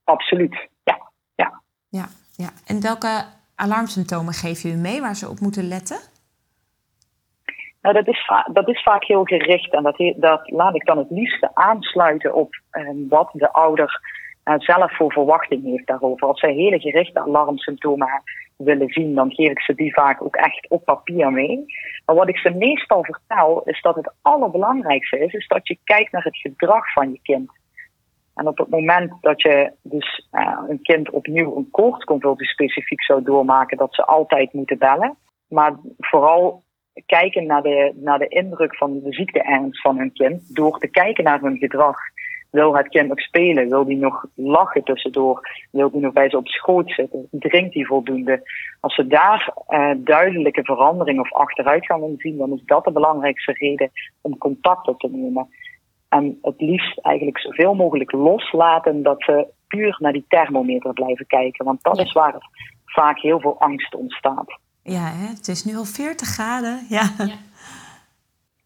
Absoluut, 0.05 0.69
ja. 0.83 1.12
Ja, 1.88 2.09
ja. 2.37 2.50
En 2.67 2.81
welke 2.81 3.25
alarmsymptomen 3.55 4.35
geef 4.35 4.62
je 4.62 4.73
u 4.73 4.76
mee 4.76 5.00
waar 5.00 5.17
ze 5.17 5.29
op 5.29 5.41
moeten 5.41 5.69
letten? 5.69 5.99
Nou, 7.81 7.95
dat 7.95 8.09
is, 8.09 8.31
dat 8.53 8.69
is 8.69 8.83
vaak 8.83 9.05
heel 9.05 9.25
gericht 9.25 9.73
en 9.73 9.83
dat, 9.83 10.14
dat 10.17 10.50
laat 10.50 10.75
ik 10.75 10.87
dan 10.87 10.99
het 10.99 11.11
liefste 11.11 11.55
aansluiten 11.55 12.35
op 12.35 12.61
eh, 12.71 12.88
wat 13.09 13.31
de 13.33 13.53
ouder 13.53 14.00
zelf 14.44 14.96
voor 14.96 15.12
verwachting 15.12 15.64
heeft 15.64 15.86
daarover. 15.86 16.26
Als 16.26 16.40
zij 16.40 16.52
hele 16.52 16.80
gerichte 16.80 17.20
alarmsymptomen 17.20 18.22
willen 18.56 18.88
zien, 18.88 19.14
dan 19.14 19.34
geef 19.34 19.50
ik 19.50 19.60
ze 19.60 19.74
die 19.74 19.94
vaak 19.94 20.22
ook 20.22 20.36
echt 20.36 20.68
op 20.68 20.84
papier 20.84 21.32
mee. 21.32 21.64
Maar 22.06 22.16
wat 22.16 22.28
ik 22.28 22.38
ze 22.38 22.50
meestal 22.50 23.04
vertel, 23.04 23.62
is 23.64 23.80
dat 23.82 23.94
het 23.94 24.12
allerbelangrijkste 24.22 25.18
is, 25.18 25.32
is 25.32 25.46
dat 25.46 25.68
je 25.68 25.78
kijkt 25.84 26.12
naar 26.12 26.24
het 26.24 26.36
gedrag 26.36 26.92
van 26.92 27.10
je 27.10 27.18
kind. 27.22 27.50
En 28.34 28.48
op 28.48 28.58
het 28.58 28.68
moment 28.68 29.12
dat 29.20 29.42
je 29.42 29.72
dus 29.82 30.26
eh, 30.30 30.58
een 30.68 30.82
kind 30.82 31.10
opnieuw 31.10 31.56
een 31.56 31.70
koortsconvulsie 31.70 32.46
specifiek 32.46 33.02
zou 33.02 33.22
doormaken, 33.22 33.76
dat 33.76 33.94
ze 33.94 34.04
altijd 34.04 34.52
moeten 34.52 34.78
bellen. 34.78 35.16
Maar 35.48 35.72
vooral 35.98 36.62
kijken 37.06 37.46
naar 37.46 37.62
de, 37.62 37.92
naar 37.94 38.18
de 38.18 38.28
indruk 38.28 38.76
van 38.76 39.00
de 39.00 39.12
ziekteernst 39.12 39.80
van 39.80 39.98
hun 39.98 40.12
kind 40.12 40.54
door 40.54 40.78
te 40.78 40.88
kijken 40.88 41.24
naar 41.24 41.40
hun 41.40 41.56
gedrag. 41.56 41.96
Wil 42.54 42.76
het 42.76 42.88
kind 42.88 43.08
nog 43.08 43.20
spelen? 43.20 43.68
Wil 43.68 43.84
die 43.84 43.96
nog 43.96 44.26
lachen 44.34 44.84
tussendoor? 44.84 45.49
Wil 45.70 45.90
die 45.90 46.00
nog 46.00 46.12
bij 46.12 46.30
ze 46.30 46.37
op 46.37 46.46
schoot 46.46 46.90
zitten? 46.90 47.28
Drinkt 47.30 47.75
hij 47.75 47.84
voldoende? 47.84 48.42
Als 48.80 48.94
ze 48.94 49.06
daar 49.06 49.54
uh, 49.68 49.90
duidelijke 49.96 50.64
verandering 50.64 51.20
of 51.20 51.32
achteruitgang 51.32 52.02
in 52.02 52.14
zien, 52.18 52.37
dan 52.37 52.52
is 52.52 52.62
dat 52.64 52.84
de 52.84 52.92
belangrijkste 52.92 53.52
reden 53.52 53.90
om 54.20 54.38
contact 54.38 54.88
op 54.88 54.99
te 54.99 55.08
nemen. 55.11 55.49
En 56.08 56.38
het 56.42 56.61
liefst 56.61 56.99
eigenlijk 56.99 57.38
zoveel 57.38 57.75
mogelijk 57.75 58.12
loslaten 58.12 59.02
dat 59.02 59.23
ze 59.23 59.46
puur 59.68 59.96
naar 59.99 60.12
die 60.12 60.25
thermometer 60.28 60.92
blijven 60.92 61.26
kijken. 61.26 61.64
Want 61.64 61.82
dat 61.82 61.99
is 61.99 62.12
waar 62.12 62.50
vaak 62.84 63.18
heel 63.18 63.40
veel 63.40 63.61
angst 63.61 63.94
ontstaat. 63.94 64.58
Ja, 64.82 65.11
hè? 65.12 65.26
het 65.26 65.49
is 65.49 65.64
nu 65.64 65.76
al 65.76 65.84
40 65.84 66.28
graden. 66.28 66.87
Ja. 66.88 67.02
ja. 67.18 67.34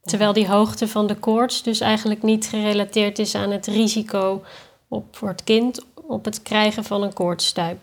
Terwijl 0.09 0.33
die 0.33 0.49
hoogte 0.49 0.89
van 0.89 1.07
de 1.07 1.15
koorts 1.15 1.63
dus 1.63 1.81
eigenlijk 1.81 2.23
niet 2.23 2.47
gerelateerd 2.47 3.19
is 3.19 3.35
aan 3.35 3.51
het 3.51 3.67
risico 3.67 4.43
op, 4.89 5.05
voor 5.17 5.29
het 5.29 5.45
kind 5.45 5.87
op 6.07 6.25
het 6.25 6.43
krijgen 6.43 6.85
van 6.85 7.03
een 7.03 7.13
koortsstuip. 7.13 7.79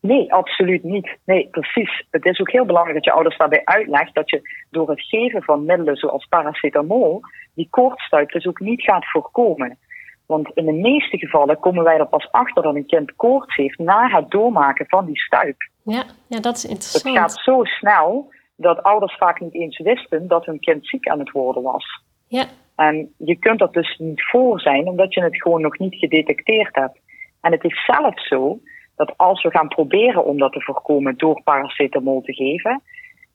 Nee, 0.00 0.32
absoluut 0.32 0.82
niet. 0.82 1.16
Nee, 1.24 1.48
precies. 1.50 2.06
Het 2.10 2.24
is 2.24 2.40
ook 2.40 2.50
heel 2.50 2.64
belangrijk 2.64 2.96
dat 2.96 3.04
je 3.04 3.12
ouders 3.12 3.36
daarbij 3.36 3.64
uitlegt 3.64 4.14
dat 4.14 4.30
je 4.30 4.40
door 4.70 4.90
het 4.90 5.02
geven 5.02 5.42
van 5.42 5.64
middelen 5.64 5.96
zoals 5.96 6.26
paracetamol 6.26 7.20
die 7.54 7.68
koortsstuip 7.70 8.30
dus 8.30 8.46
ook 8.46 8.60
niet 8.60 8.82
gaat 8.82 9.10
voorkomen. 9.10 9.78
Want 10.26 10.50
in 10.54 10.64
de 10.64 10.72
meeste 10.72 11.18
gevallen 11.18 11.58
komen 11.58 11.84
wij 11.84 11.98
er 11.98 12.06
pas 12.06 12.30
achter 12.30 12.62
dat 12.62 12.74
een 12.74 12.86
kind 12.86 13.16
koorts 13.16 13.56
heeft 13.56 13.78
na 13.78 14.08
het 14.08 14.30
doormaken 14.30 14.86
van 14.88 15.06
die 15.06 15.18
stuip. 15.18 15.56
Ja, 15.82 16.04
ja 16.26 16.40
dat 16.40 16.56
is 16.56 16.64
interessant. 16.64 17.04
Het 17.04 17.16
gaat 17.16 17.40
zo 17.42 17.64
snel 17.64 18.32
dat 18.60 18.82
ouders 18.82 19.16
vaak 19.16 19.40
niet 19.40 19.54
eens 19.54 19.78
wisten 19.78 20.28
dat 20.28 20.46
hun 20.46 20.60
kind 20.60 20.86
ziek 20.86 21.08
aan 21.08 21.18
het 21.18 21.30
worden 21.30 21.62
was. 21.62 22.02
Ja. 22.26 22.44
En 22.76 23.14
je 23.16 23.36
kunt 23.36 23.58
dat 23.58 23.72
dus 23.72 23.98
niet 23.98 24.22
voor 24.22 24.60
zijn, 24.60 24.88
omdat 24.88 25.14
je 25.14 25.22
het 25.22 25.42
gewoon 25.42 25.60
nog 25.60 25.78
niet 25.78 25.94
gedetecteerd 25.94 26.74
hebt. 26.74 26.98
En 27.40 27.52
het 27.52 27.64
is 27.64 27.84
zelfs 27.84 28.28
zo 28.28 28.58
dat 28.96 29.12
als 29.16 29.42
we 29.42 29.50
gaan 29.50 29.68
proberen 29.68 30.24
om 30.24 30.38
dat 30.38 30.52
te 30.52 30.62
voorkomen 30.62 31.16
door 31.16 31.42
paracetamol 31.42 32.20
te 32.20 32.34
geven, 32.34 32.82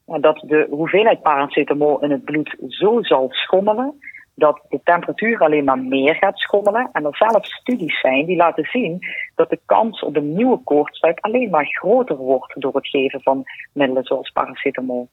dat 0.05 0.43
de 0.47 0.67
hoeveelheid 0.69 1.21
paracetamol 1.21 1.99
in 2.03 2.11
het 2.11 2.23
bloed 2.23 2.55
zo 2.67 3.01
zal 3.01 3.27
schommelen 3.29 3.99
dat 4.35 4.61
de 4.69 4.79
temperatuur 4.83 5.39
alleen 5.39 5.63
maar 5.63 5.79
meer 5.79 6.15
gaat 6.15 6.37
schommelen. 6.37 6.89
En 6.93 7.05
er 7.05 7.15
zelfs 7.15 7.53
studies 7.55 7.99
zijn 7.99 8.25
die 8.25 8.35
laten 8.35 8.65
zien 8.65 8.99
dat 9.35 9.49
de 9.49 9.59
kans 9.65 10.03
op 10.03 10.15
een 10.15 10.35
nieuwe 10.35 10.59
koortsstuip 10.63 11.17
alleen 11.21 11.49
maar 11.49 11.65
groter 11.65 12.15
wordt 12.15 12.61
door 12.61 12.73
het 12.73 12.87
geven 12.87 13.21
van 13.21 13.43
middelen 13.73 14.03
zoals 14.03 14.31
paracetamol. 14.31 15.07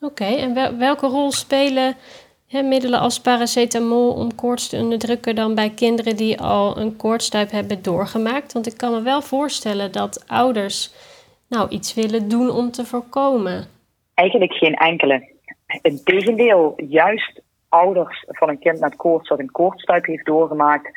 Oké, 0.00 0.24
en 0.24 0.78
welke 0.78 1.06
rol 1.06 1.32
spelen 1.32 1.96
hè, 2.48 2.62
middelen 2.62 3.00
als 3.00 3.20
paracetamol 3.20 4.12
om 4.12 4.34
koorts 4.34 4.68
te 4.68 4.76
onderdrukken 4.76 5.34
dan 5.34 5.54
bij 5.54 5.70
kinderen 5.70 6.16
die 6.16 6.40
al 6.40 6.78
een 6.78 6.96
koortstuip 6.96 7.50
hebben 7.50 7.82
doorgemaakt? 7.82 8.52
Want 8.52 8.66
ik 8.66 8.76
kan 8.76 8.92
me 8.92 9.02
wel 9.02 9.22
voorstellen 9.22 9.92
dat 9.92 10.24
ouders 10.26 10.94
nou 11.48 11.68
iets 11.68 11.94
willen 11.94 12.28
doen 12.28 12.50
om 12.50 12.70
te 12.70 12.84
voorkomen. 12.84 13.64
Eigenlijk 14.14 14.52
geen 14.52 14.74
enkele. 14.74 15.36
Integendeel, 15.82 16.74
juist 16.76 17.42
ouders 17.68 18.24
van 18.26 18.48
een 18.48 18.58
kind 18.58 18.80
met 18.80 18.96
koorts 18.96 19.28
dat 19.28 19.38
een 19.38 19.50
koortsstuip 19.50 20.06
heeft 20.06 20.26
doorgemaakt, 20.26 20.90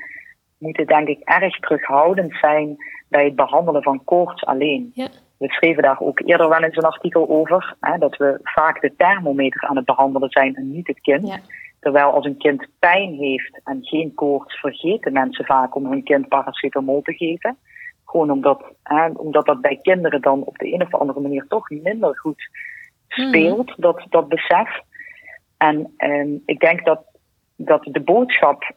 moeten 0.58 0.88
denk 0.88 1.08
ik 1.08 1.20
erg 1.20 1.60
terughoudend 1.60 2.36
zijn 2.36 2.76
bij 3.10 3.26
het 3.26 3.36
behandelen 3.36 3.84
van 3.84 4.04
koorts 4.04 4.46
alleen. 4.46 4.92
Ja. 4.94 5.08
We 5.38 5.50
schreven 5.50 5.84
daar 5.84 6.00
ook 6.00 6.20
eerder 6.20 6.50
wel 6.50 6.64
eens 6.64 6.78
een 6.78 6.84
artikel 6.84 7.30
over, 7.30 7.76
hè, 7.80 7.98
dat 7.98 8.18
we 8.18 8.40
vaak 8.44 8.82
de 8.82 8.96
thermometer 8.98 9.62
aan 9.62 9.76
het 9.76 9.86
behandelen 9.86 10.30
zijn 10.30 10.56
en 10.56 10.72
niet 10.72 10.88
het 10.88 11.00
kind. 11.02 11.28
Ja. 11.28 11.40
Terwijl 11.80 12.12
als 12.12 12.26
een 12.26 12.38
kind 12.38 12.68
pijn 12.80 13.14
heeft 13.14 13.62
en 13.64 13.78
geen 13.82 14.14
koorts, 14.14 14.60
vergeten 14.60 15.14
mensen 15.14 15.46
vaak 15.46 15.76
om 15.76 15.86
hun 15.86 16.04
kind 16.04 16.28
paracetamol 16.28 17.02
te 17.02 17.14
geven. 17.14 17.58
Gewoon 18.06 18.32
omdat, 18.32 18.64
hè, 18.84 19.08
omdat 19.08 19.46
dat 19.46 19.62
bij 19.62 19.80
kinderen 19.82 20.22
dan 20.22 20.44
op 20.44 20.58
de 20.58 20.74
een 20.74 20.82
of 20.82 20.94
andere 20.94 21.20
manier 21.20 21.46
toch 21.48 21.70
minder 21.70 22.18
goed 22.18 22.50
hmm. 23.08 23.28
speelt, 23.28 23.74
dat, 23.78 24.06
dat 24.10 24.28
besef. 24.28 24.82
En 25.62 25.94
ehm, 25.98 26.38
ik 26.46 26.60
denk 26.60 26.86
dat, 26.86 27.04
dat 27.56 27.84
de 27.84 28.02
boodschap, 28.02 28.74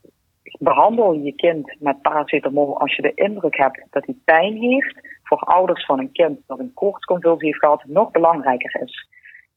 behandel 0.58 1.12
je 1.12 1.32
kind 1.32 1.76
met 1.78 2.02
paracetamol 2.02 2.80
als 2.80 2.96
je 2.96 3.02
de 3.02 3.14
indruk 3.14 3.56
hebt 3.56 3.86
dat 3.90 4.06
hij 4.06 4.16
pijn 4.24 4.56
heeft, 4.56 5.18
voor 5.22 5.38
ouders 5.38 5.84
van 5.84 5.98
een 5.98 6.12
kind 6.12 6.38
dat 6.46 6.58
een 6.58 6.74
koortsconvulsie 6.74 7.46
heeft 7.46 7.58
gehad, 7.58 7.84
nog 7.86 8.10
belangrijker 8.10 8.82
is. 8.82 9.08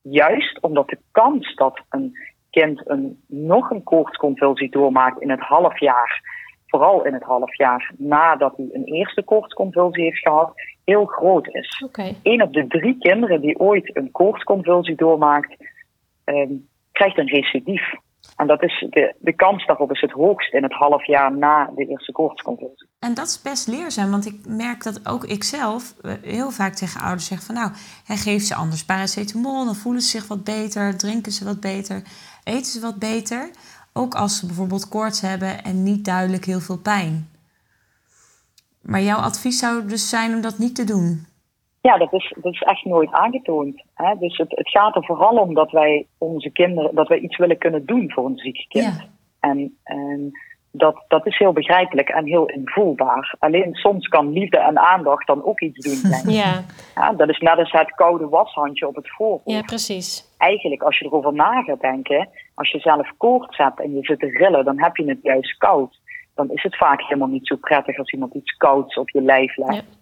Juist 0.02 0.62
omdat 0.62 0.90
de 0.90 1.00
kans 1.12 1.56
dat 1.56 1.82
een 1.90 2.18
kind 2.50 2.90
een, 2.90 3.24
nog 3.28 3.70
een 3.70 3.84
koortsconvulsie 3.84 4.70
doormaakt 4.70 5.22
in 5.22 5.30
het 5.30 5.40
half 5.40 5.80
jaar, 5.80 6.22
vooral 6.68 7.06
in 7.06 7.14
het 7.14 7.24
half 7.24 7.58
jaar 7.58 7.92
nadat 7.98 8.58
hij 8.58 8.70
een 8.72 8.86
eerste 8.86 9.24
koortsconvulsie 9.24 10.04
heeft 10.04 10.20
gehad, 10.20 10.54
heel 10.86 11.06
groot 11.06 11.48
is. 11.48 11.84
Okay. 11.86 12.16
Een 12.24 12.42
op 12.42 12.54
de 12.54 12.68
drie 12.68 12.98
kinderen 13.00 13.42
die 13.42 13.60
ooit 13.60 13.96
een 13.96 14.12
koortsconvulsie 14.12 14.96
doormaakt, 14.96 15.56
ehm, 16.24 16.54
krijgt 16.98 17.18
een 17.18 17.28
recidief. 17.28 17.94
En 18.36 18.48
dat 18.48 18.64
is 18.64 18.86
de, 18.90 19.16
de 19.20 19.36
kans 19.36 19.66
daarop 19.66 19.92
is 19.92 20.02
het 20.02 20.12
hoogst 20.12 20.54
in 20.54 20.64
het 20.64 20.74
half 20.74 21.06
jaar 21.06 21.38
na 21.38 21.72
de 21.76 21.86
eerste 21.86 22.12
koortsconvulsie. 22.12 22.88
En 23.00 23.14
dat 23.14 23.28
is 23.28 23.42
best 23.42 23.68
leerzaam, 23.68 24.12
want 24.12 24.26
ik 24.26 24.36
merk 24.48 24.84
dat 24.84 25.10
ook 25.10 25.24
ik 25.26 25.44
zelf 25.44 25.94
eh, 26.02 26.14
heel 26.22 26.52
vaak 26.52 26.74
tegen 26.74 27.02
ouders 27.02 27.28
zeg 27.28 27.44
van 27.44 27.56
nou, 27.56 27.72
hij 28.06 28.16
geeft 28.16 28.46
ze 28.46 28.56
anders 28.56 28.86
paracetamol, 28.86 29.66
dan 29.66 29.76
voelen 29.76 30.02
ze 30.02 30.10
zich 30.10 30.28
wat 30.28 30.44
beter, 30.44 30.98
drinken 30.98 31.32
ze 31.32 31.46
wat 31.46 31.60
beter, 31.60 32.02
eten 32.44 32.72
ze 32.72 32.80
wat 32.80 33.00
beter. 33.00 33.50
Ook 33.94 34.16
als 34.16 34.40
ze 34.40 34.46
bijvoorbeeld 34.46 34.90
koorts 34.90 35.22
hebben 35.22 35.64
en 35.64 35.84
niet 35.84 36.06
duidelijk 36.06 36.46
heel 36.46 36.60
veel 36.60 36.80
pijn. 36.80 37.30
Maar 38.82 39.02
jouw 39.02 39.20
advies 39.20 39.60
zou 39.60 39.86
dus 39.86 40.10
zijn 40.10 40.34
om 40.34 40.42
dat 40.42 40.58
niet 40.58 40.76
te 40.76 40.84
doen? 40.84 41.27
Ja, 41.88 41.98
dat 41.98 42.14
is, 42.14 42.34
dat 42.42 42.54
is 42.54 42.62
echt 42.62 42.86
nooit 42.86 43.12
aangetoond. 43.12 43.84
Hè? 43.94 44.16
Dus 44.20 44.38
het, 44.38 44.52
het 44.56 44.70
gaat 44.70 44.96
er 44.96 45.06
vooral 45.06 45.38
om 45.38 45.54
dat 45.54 45.72
wij 45.72 46.08
onze 46.18 46.50
kinderen, 46.50 46.96
dat 46.96 47.08
wij 47.08 47.20
iets 47.20 47.38
willen 47.38 47.58
kunnen 47.58 47.86
doen 47.86 48.12
voor 48.12 48.26
een 48.26 48.38
ziek 48.38 48.66
kind. 48.68 48.86
Ja. 48.86 49.06
En, 49.40 49.78
en 49.84 50.32
dat, 50.72 51.04
dat 51.08 51.26
is 51.26 51.38
heel 51.38 51.52
begrijpelijk 51.52 52.10
en 52.10 52.26
heel 52.26 52.46
invoelbaar. 52.46 53.36
Alleen 53.40 53.74
soms 53.76 54.08
kan 54.08 54.32
liefde 54.32 54.58
en 54.58 54.80
aandacht 54.80 55.28
dan 55.28 55.44
ook 55.44 55.62
iets 55.62 55.86
doen. 55.86 56.12
Denk 56.12 56.24
ik. 56.24 56.30
Ja. 56.44 56.64
Ja, 56.96 57.14
dat 57.14 57.30
is 57.30 57.40
net 57.40 57.58
als 57.58 57.72
het 57.72 57.96
koude 57.96 58.28
washandje 58.28 58.88
op 58.88 58.96
het 58.96 59.10
voorhoofd. 59.10 59.42
ja, 59.46 59.62
precies. 59.62 60.36
Eigenlijk, 60.38 60.82
als 60.82 61.00
je 61.00 61.06
erover 61.06 61.34
na 61.34 61.62
gaat 61.62 61.82
denken, 61.82 62.30
als 62.56 62.72
je 62.72 62.80
zelf 62.80 63.12
koorts 63.18 63.58
hebt 63.58 63.82
en 63.82 63.94
je 63.94 64.04
zit 64.04 64.20
te 64.20 64.28
rillen, 64.28 64.66
dan 64.66 64.82
heb 64.82 64.96
je 64.96 65.10
het 65.10 65.20
juist 65.22 65.58
koud. 65.58 66.00
Dan 66.36 66.50
is 66.52 66.64
het 66.64 66.78
vaak 66.78 67.02
helemaal 67.02 67.28
niet 67.28 67.48
zo 67.48 67.56
prettig 67.56 67.98
als 67.98 68.12
iemand 68.12 68.34
iets 68.34 68.58
kouds 68.58 68.98
op 68.98 69.10
je 69.10 69.22
lijf 69.22 69.58
legt. 69.58 69.74
Ja. 69.74 69.97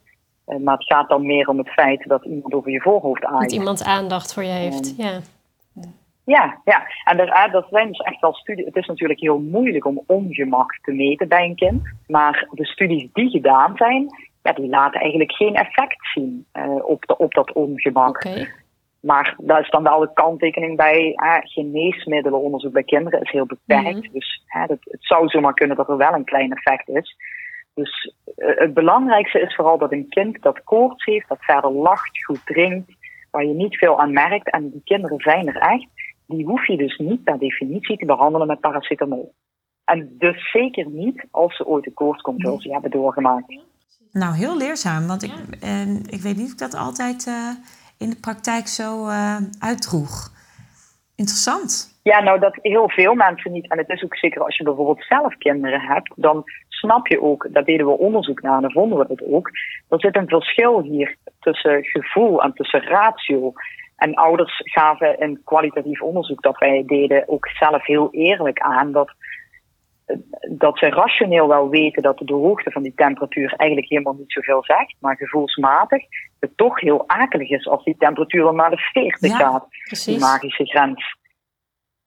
Eh, 0.45 0.57
Maar 0.57 0.75
het 0.77 0.85
gaat 0.85 1.09
dan 1.09 1.25
meer 1.25 1.47
om 1.47 1.57
het 1.57 1.69
feit 1.69 2.07
dat 2.07 2.25
iemand 2.25 2.53
over 2.53 2.71
je 2.71 2.81
voorhoofd 2.81 3.21
Dat 3.21 3.31
aait. 3.31 3.51
iemand 3.51 3.83
aandacht 3.83 4.33
voor 4.33 4.43
je 4.43 4.49
heeft. 4.49 4.93
Ja. 4.97 5.19
Ja, 6.25 6.61
ja. 6.63 6.87
En 7.03 7.19
er, 7.19 7.27
eh, 7.29 7.51
dat 7.51 7.65
zijn 7.69 7.87
dus 7.87 7.99
echt 7.99 8.19
wel 8.21 8.33
studies. 8.33 8.65
Het 8.65 8.75
is 8.75 8.87
natuurlijk 8.87 9.19
heel 9.19 9.39
moeilijk 9.39 9.85
om 9.85 10.01
ongemak 10.07 10.79
te 10.81 10.91
meten 10.91 11.27
bij 11.27 11.43
een 11.45 11.55
kind. 11.55 11.81
Maar 12.07 12.47
de 12.51 12.65
studies 12.65 13.07
die 13.13 13.29
gedaan 13.29 13.73
zijn, 13.75 14.07
ja, 14.43 14.51
die 14.53 14.67
laten 14.69 14.99
eigenlijk 15.01 15.31
geen 15.31 15.55
effect 15.55 16.09
zien 16.13 16.45
eh, 16.51 16.75
op, 16.85 17.05
de, 17.05 17.17
op 17.17 17.33
dat 17.33 17.53
ongemak. 17.53 18.25
Maar 18.99 19.35
daar 19.37 19.61
is 19.61 19.69
dan 19.69 19.83
wel 19.83 19.99
de 19.99 20.13
kanttekening 20.13 20.77
bij. 20.77 21.13
eh, 21.15 21.37
geneesmiddelenonderzoek 21.41 22.73
bij 22.73 22.83
kinderen 22.83 23.21
is 23.21 23.31
heel 23.31 23.45
beperkt. 23.45 24.03
Mhm. 24.03 24.11
Dus 24.13 24.43
dat, 24.67 24.77
het 24.81 25.03
zou 25.05 25.27
zomaar 25.27 25.53
kunnen 25.53 25.77
dat 25.77 25.89
er 25.89 25.97
wel 25.97 26.13
een 26.13 26.23
klein 26.23 26.51
effect 26.51 26.89
is. 26.89 27.15
Dus 27.75 28.13
eh, 28.35 28.57
het 28.57 28.73
belangrijkste 28.73 29.39
is 29.39 29.55
vooral 29.55 29.77
dat 29.77 29.91
een 29.91 30.09
kind 30.09 30.41
dat 30.41 30.63
koorts 30.63 31.05
heeft, 31.05 31.27
dat 31.27 31.43
verder 31.43 31.71
lacht, 31.71 32.25
goed 32.25 32.45
drinkt, 32.45 32.91
waar 33.31 33.45
je 33.45 33.53
niet 33.53 33.77
veel 33.77 33.99
aan 33.99 34.13
merkt. 34.13 34.51
En 34.51 34.69
die 34.69 34.81
kinderen 34.83 35.19
zijn 35.19 35.47
er 35.47 35.57
echt. 35.57 35.87
Die 36.27 36.45
hoef 36.45 36.67
je 36.67 36.77
dus 36.77 36.97
niet 36.97 37.23
per 37.23 37.39
definitie 37.39 37.97
te 37.97 38.05
behandelen 38.05 38.47
met 38.47 38.59
paracetamol. 38.59 39.33
En 39.83 40.15
dus 40.17 40.51
zeker 40.51 40.89
niet 40.89 41.25
als 41.31 41.55
ze 41.55 41.65
ooit 41.65 41.85
een 41.85 41.93
koortsconvulsie 41.93 42.71
hebben 42.71 42.91
doorgemaakt. 42.91 43.59
Nou, 44.11 44.35
heel 44.35 44.57
leerzaam, 44.57 45.07
want 45.07 45.23
ik, 45.23 45.33
eh, 45.61 45.95
ik 45.95 46.21
weet 46.21 46.35
niet 46.35 46.45
of 46.45 46.51
ik 46.51 46.57
dat 46.57 46.75
altijd 46.75 47.27
eh, 47.27 47.49
in 47.97 48.09
de 48.09 48.19
praktijk 48.19 48.67
zo 48.67 49.07
uitdroeg. 49.59 50.33
Interessant. 51.15 51.99
Ja, 52.11 52.21
nou 52.21 52.39
dat 52.39 52.57
heel 52.61 52.89
veel 52.89 53.13
mensen 53.13 53.51
niet. 53.51 53.69
En 53.69 53.77
het 53.77 53.89
is 53.89 54.03
ook 54.03 54.15
zeker 54.15 54.43
als 54.43 54.57
je 54.57 54.63
bijvoorbeeld 54.63 55.05
zelf 55.07 55.37
kinderen 55.37 55.81
hebt, 55.81 56.11
dan 56.15 56.43
snap 56.85 57.07
je 57.07 57.21
ook, 57.21 57.47
daar 57.51 57.63
deden 57.63 57.85
we 57.85 57.97
onderzoek 57.97 58.41
naar 58.41 58.55
en 58.55 58.61
dan 58.61 58.71
vonden 58.71 58.97
we 58.97 59.05
het 59.07 59.23
ook. 59.23 59.49
Er 59.89 59.99
zit 59.99 60.15
een 60.15 60.27
verschil 60.27 60.81
hier 60.81 61.15
tussen 61.39 61.83
gevoel 61.83 62.43
en 62.43 62.53
tussen 62.53 62.81
ratio. 62.81 63.53
En 63.95 64.13
ouders 64.13 64.61
gaven 64.63 65.19
in 65.19 65.41
kwalitatief 65.43 66.01
onderzoek 66.01 66.41
dat 66.41 66.57
wij 66.57 66.83
deden 66.85 67.23
ook 67.27 67.47
zelf 67.47 67.85
heel 67.85 68.07
eerlijk 68.11 68.59
aan 68.59 68.91
dat, 68.91 69.11
dat 70.49 70.77
ze 70.77 70.89
rationeel 70.89 71.47
wel 71.47 71.69
weten 71.69 72.03
dat 72.03 72.17
de 72.17 72.33
hoogte 72.33 72.71
van 72.71 72.83
die 72.83 72.93
temperatuur 72.95 73.53
eigenlijk 73.55 73.89
helemaal 73.89 74.15
niet 74.17 74.31
zoveel 74.31 74.63
zegt, 74.63 74.95
maar 74.99 75.15
gevoelsmatig 75.15 76.03
het 76.39 76.57
toch 76.57 76.79
heel 76.79 77.03
akelig 77.07 77.49
is 77.49 77.67
als 77.67 77.83
die 77.83 77.95
temperatuur 77.97 78.43
dan 78.43 78.55
naar 78.55 78.69
de 78.69 78.77
40 78.77 79.29
Ja, 79.29 79.37
gaat, 79.37 79.65
die 79.69 79.83
Precies. 79.83 80.19
magische 80.19 80.65
grens. 80.65 81.17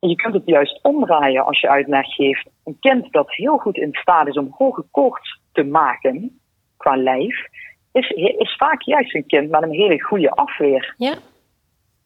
En 0.01 0.09
je 0.09 0.15
kunt 0.15 0.35
het 0.35 0.47
juist 0.47 0.79
omdraaien 0.83 1.45
als 1.45 1.61
je 1.61 1.69
uitleg 1.69 2.15
geeft. 2.15 2.49
Een 2.65 2.77
kind 2.81 3.13
dat 3.13 3.35
heel 3.35 3.57
goed 3.57 3.77
in 3.77 3.93
staat 3.93 4.27
is 4.27 4.37
om 4.37 4.55
hoge 4.57 4.85
koorts 4.91 5.41
te 5.53 5.65
maken 5.65 6.41
qua 6.77 6.97
lijf, 6.97 7.47
is, 7.93 8.11
is 8.39 8.57
vaak 8.57 8.83
juist 8.83 9.15
een 9.15 9.27
kind 9.27 9.51
met 9.51 9.63
een 9.63 9.73
hele 9.73 10.03
goede 10.03 10.31
afweer. 10.31 10.95
Ja. 10.97 11.15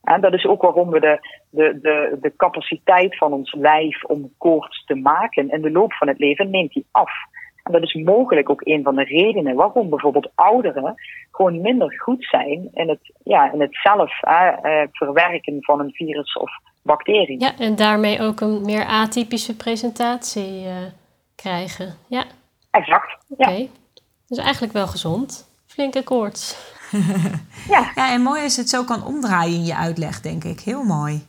En 0.02 0.20
dat 0.20 0.32
is 0.32 0.46
ook 0.46 0.62
waarom 0.62 0.90
we 0.90 1.00
de, 1.00 1.18
de, 1.50 1.78
de, 1.80 2.18
de 2.20 2.36
capaciteit 2.36 3.16
van 3.16 3.32
ons 3.32 3.54
lijf 3.54 4.04
om 4.04 4.32
koorts 4.38 4.84
te 4.84 4.94
maken 4.94 5.50
in 5.50 5.62
de 5.62 5.70
loop 5.70 5.92
van 5.92 6.08
het 6.08 6.18
leven 6.18 6.50
neemt 6.50 6.72
die 6.72 6.86
af. 6.90 7.12
En 7.62 7.72
dat 7.72 7.82
is 7.82 7.94
mogelijk 7.94 8.50
ook 8.50 8.60
een 8.66 8.82
van 8.82 8.94
de 8.94 9.04
redenen 9.04 9.54
waarom 9.54 9.88
bijvoorbeeld 9.88 10.30
ouderen 10.34 10.94
gewoon 11.30 11.60
minder 11.60 12.00
goed 12.00 12.24
zijn 12.24 12.68
in 12.72 12.88
het, 12.88 13.12
ja, 13.24 13.52
in 13.52 13.60
het 13.60 13.78
zelf 13.82 14.22
eh, 14.22 14.82
verwerken 14.92 15.56
van 15.60 15.80
een 15.80 15.92
virus 15.92 16.32
of 16.36 16.50
bacterie. 16.82 17.40
Ja, 17.40 17.58
en 17.58 17.76
daarmee 17.76 18.20
ook 18.20 18.40
een 18.40 18.64
meer 18.64 18.84
atypische 18.84 19.56
presentatie 19.56 20.64
uh, 20.64 20.76
krijgen. 21.34 21.94
Ja. 22.08 22.24
Exact. 22.70 23.16
Oké. 23.28 23.42
Okay. 23.42 23.70
Dus 24.26 24.38
eigenlijk 24.38 24.72
wel 24.72 24.86
gezond. 24.86 25.50
Flinke 25.66 26.02
koorts. 26.02 26.56
ja. 27.68 27.90
ja, 27.94 28.12
en 28.12 28.22
mooi 28.22 28.42
is 28.42 28.56
het 28.56 28.68
zo 28.68 28.84
kan 28.84 29.04
omdraaien 29.04 29.54
in 29.54 29.64
je 29.64 29.76
uitleg, 29.76 30.20
denk 30.20 30.44
ik. 30.44 30.60
Heel 30.60 30.82
mooi. 30.82 31.26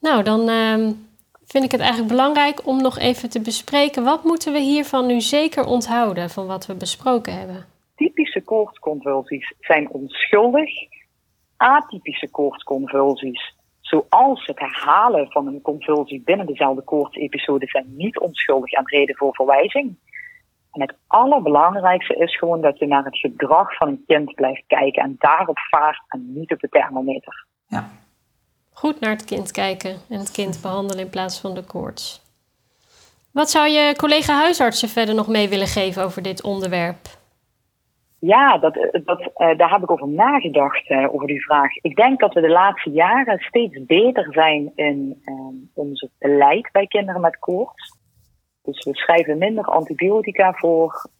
Nou, 0.00 0.22
dan 0.22 0.48
uh, 0.48 0.88
vind 1.48 1.64
ik 1.64 1.70
het 1.70 1.80
eigenlijk 1.80 2.10
belangrijk 2.10 2.66
om 2.66 2.82
nog 2.82 2.98
even 2.98 3.30
te 3.30 3.40
bespreken. 3.40 4.04
Wat 4.04 4.24
moeten 4.24 4.52
we 4.52 4.58
hiervan 4.58 5.06
nu 5.06 5.20
zeker 5.20 5.64
onthouden 5.64 6.30
van 6.30 6.46
wat 6.46 6.66
we 6.66 6.74
besproken 6.74 7.38
hebben? 7.38 7.64
Typische 7.96 8.42
koortsconvulsies 8.42 9.54
zijn 9.60 9.90
onschuldig. 9.90 10.70
Atypische 11.56 12.30
koortsconvulsies, 12.30 13.54
zoals 13.80 14.46
het 14.46 14.58
herhalen 14.58 15.30
van 15.30 15.46
een 15.46 15.60
convulsie 15.60 16.22
binnen 16.24 16.46
dezelfde 16.46 16.82
koortsepisode, 16.82 17.66
zijn 17.66 17.94
niet 17.96 18.18
onschuldig 18.18 18.72
en 18.72 18.86
reden 18.86 19.16
voor 19.16 19.34
verwijzing. 19.34 19.96
En 20.72 20.80
het 20.80 20.96
allerbelangrijkste 21.06 22.14
is 22.14 22.38
gewoon 22.38 22.60
dat 22.60 22.78
je 22.78 22.86
naar 22.86 23.04
het 23.04 23.18
gedrag 23.18 23.76
van 23.76 23.88
een 23.88 24.04
kind 24.06 24.34
blijft 24.34 24.62
kijken 24.66 25.02
en 25.02 25.16
daarop 25.18 25.58
vaart 25.58 26.02
en 26.08 26.32
niet 26.32 26.52
op 26.52 26.60
de 26.60 26.68
thermometer. 26.68 27.46
Ja. 27.66 27.90
Goed 28.78 29.00
naar 29.00 29.10
het 29.10 29.24
kind 29.24 29.50
kijken 29.50 29.90
en 30.08 30.18
het 30.18 30.30
kind 30.30 30.58
behandelen 30.62 31.04
in 31.04 31.10
plaats 31.10 31.40
van 31.40 31.54
de 31.54 31.62
koorts. 31.62 32.22
Wat 33.32 33.50
zou 33.50 33.68
je 33.68 33.94
collega 33.96 34.34
huisartsen 34.34 34.88
verder 34.88 35.14
nog 35.14 35.28
mee 35.28 35.48
willen 35.48 35.66
geven 35.66 36.02
over 36.02 36.22
dit 36.22 36.42
onderwerp? 36.42 36.96
Ja, 38.18 38.58
dat, 38.58 38.74
dat, 39.04 39.20
uh, 39.20 39.58
daar 39.58 39.70
heb 39.70 39.82
ik 39.82 39.90
over 39.90 40.08
nagedacht, 40.08 40.90
uh, 40.90 41.14
over 41.14 41.26
die 41.26 41.44
vraag. 41.44 41.76
Ik 41.76 41.96
denk 41.96 42.20
dat 42.20 42.34
we 42.34 42.40
de 42.40 42.48
laatste 42.48 42.90
jaren 42.90 43.38
steeds 43.38 43.84
beter 43.86 44.32
zijn 44.32 44.72
in 44.74 45.22
uh, 45.24 45.34
ons 45.74 46.08
beleid 46.18 46.68
bij 46.72 46.86
kinderen 46.86 47.20
met 47.20 47.38
koorts. 47.38 47.96
Dus 48.62 48.84
we 48.84 48.96
schrijven 48.96 49.38
minder 49.38 49.64
antibiotica 49.64 50.52
voor. 50.52 51.10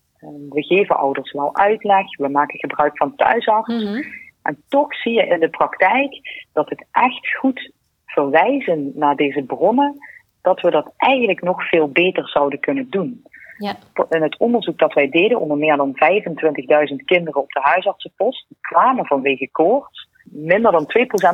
we 0.50 0.62
geven 0.62 0.96
ouders 0.96 1.32
wel 1.32 1.56
uitleg. 1.56 2.16
We 2.16 2.28
maken 2.28 2.58
gebruik 2.58 2.96
van 2.96 3.16
thuisarts. 3.16 3.68
Mm 3.68 3.80
-hmm. 3.80 4.04
En 4.48 4.62
toch 4.68 4.94
zie 4.96 5.12
je 5.12 5.26
in 5.26 5.40
de 5.40 5.48
praktijk 5.48 6.20
dat 6.52 6.68
het 6.68 6.86
echt 6.90 7.36
goed 7.36 7.72
verwijzen 8.06 8.92
naar 8.94 9.16
deze 9.16 9.42
bronnen, 9.42 9.96
dat 10.42 10.60
we 10.60 10.70
dat 10.70 10.92
eigenlijk 10.96 11.42
nog 11.42 11.68
veel 11.68 11.88
beter 11.88 12.28
zouden 12.28 12.60
kunnen 12.60 12.90
doen. 12.90 13.22
Ja. 13.58 13.76
In 14.10 14.22
het 14.22 14.38
onderzoek 14.38 14.78
dat 14.78 14.92
wij 14.92 15.08
deden 15.08 15.40
onder 15.40 15.56
meer 15.56 15.76
dan 15.76 15.94
25.000 15.94 17.04
kinderen 17.04 17.40
op 17.40 17.52
de 17.52 17.60
huisartsenpost, 17.60 18.46
kwamen 18.60 19.06
vanwege 19.06 19.48
koorts. 19.52 20.08
Minder 20.24 20.72
dan 20.72 20.86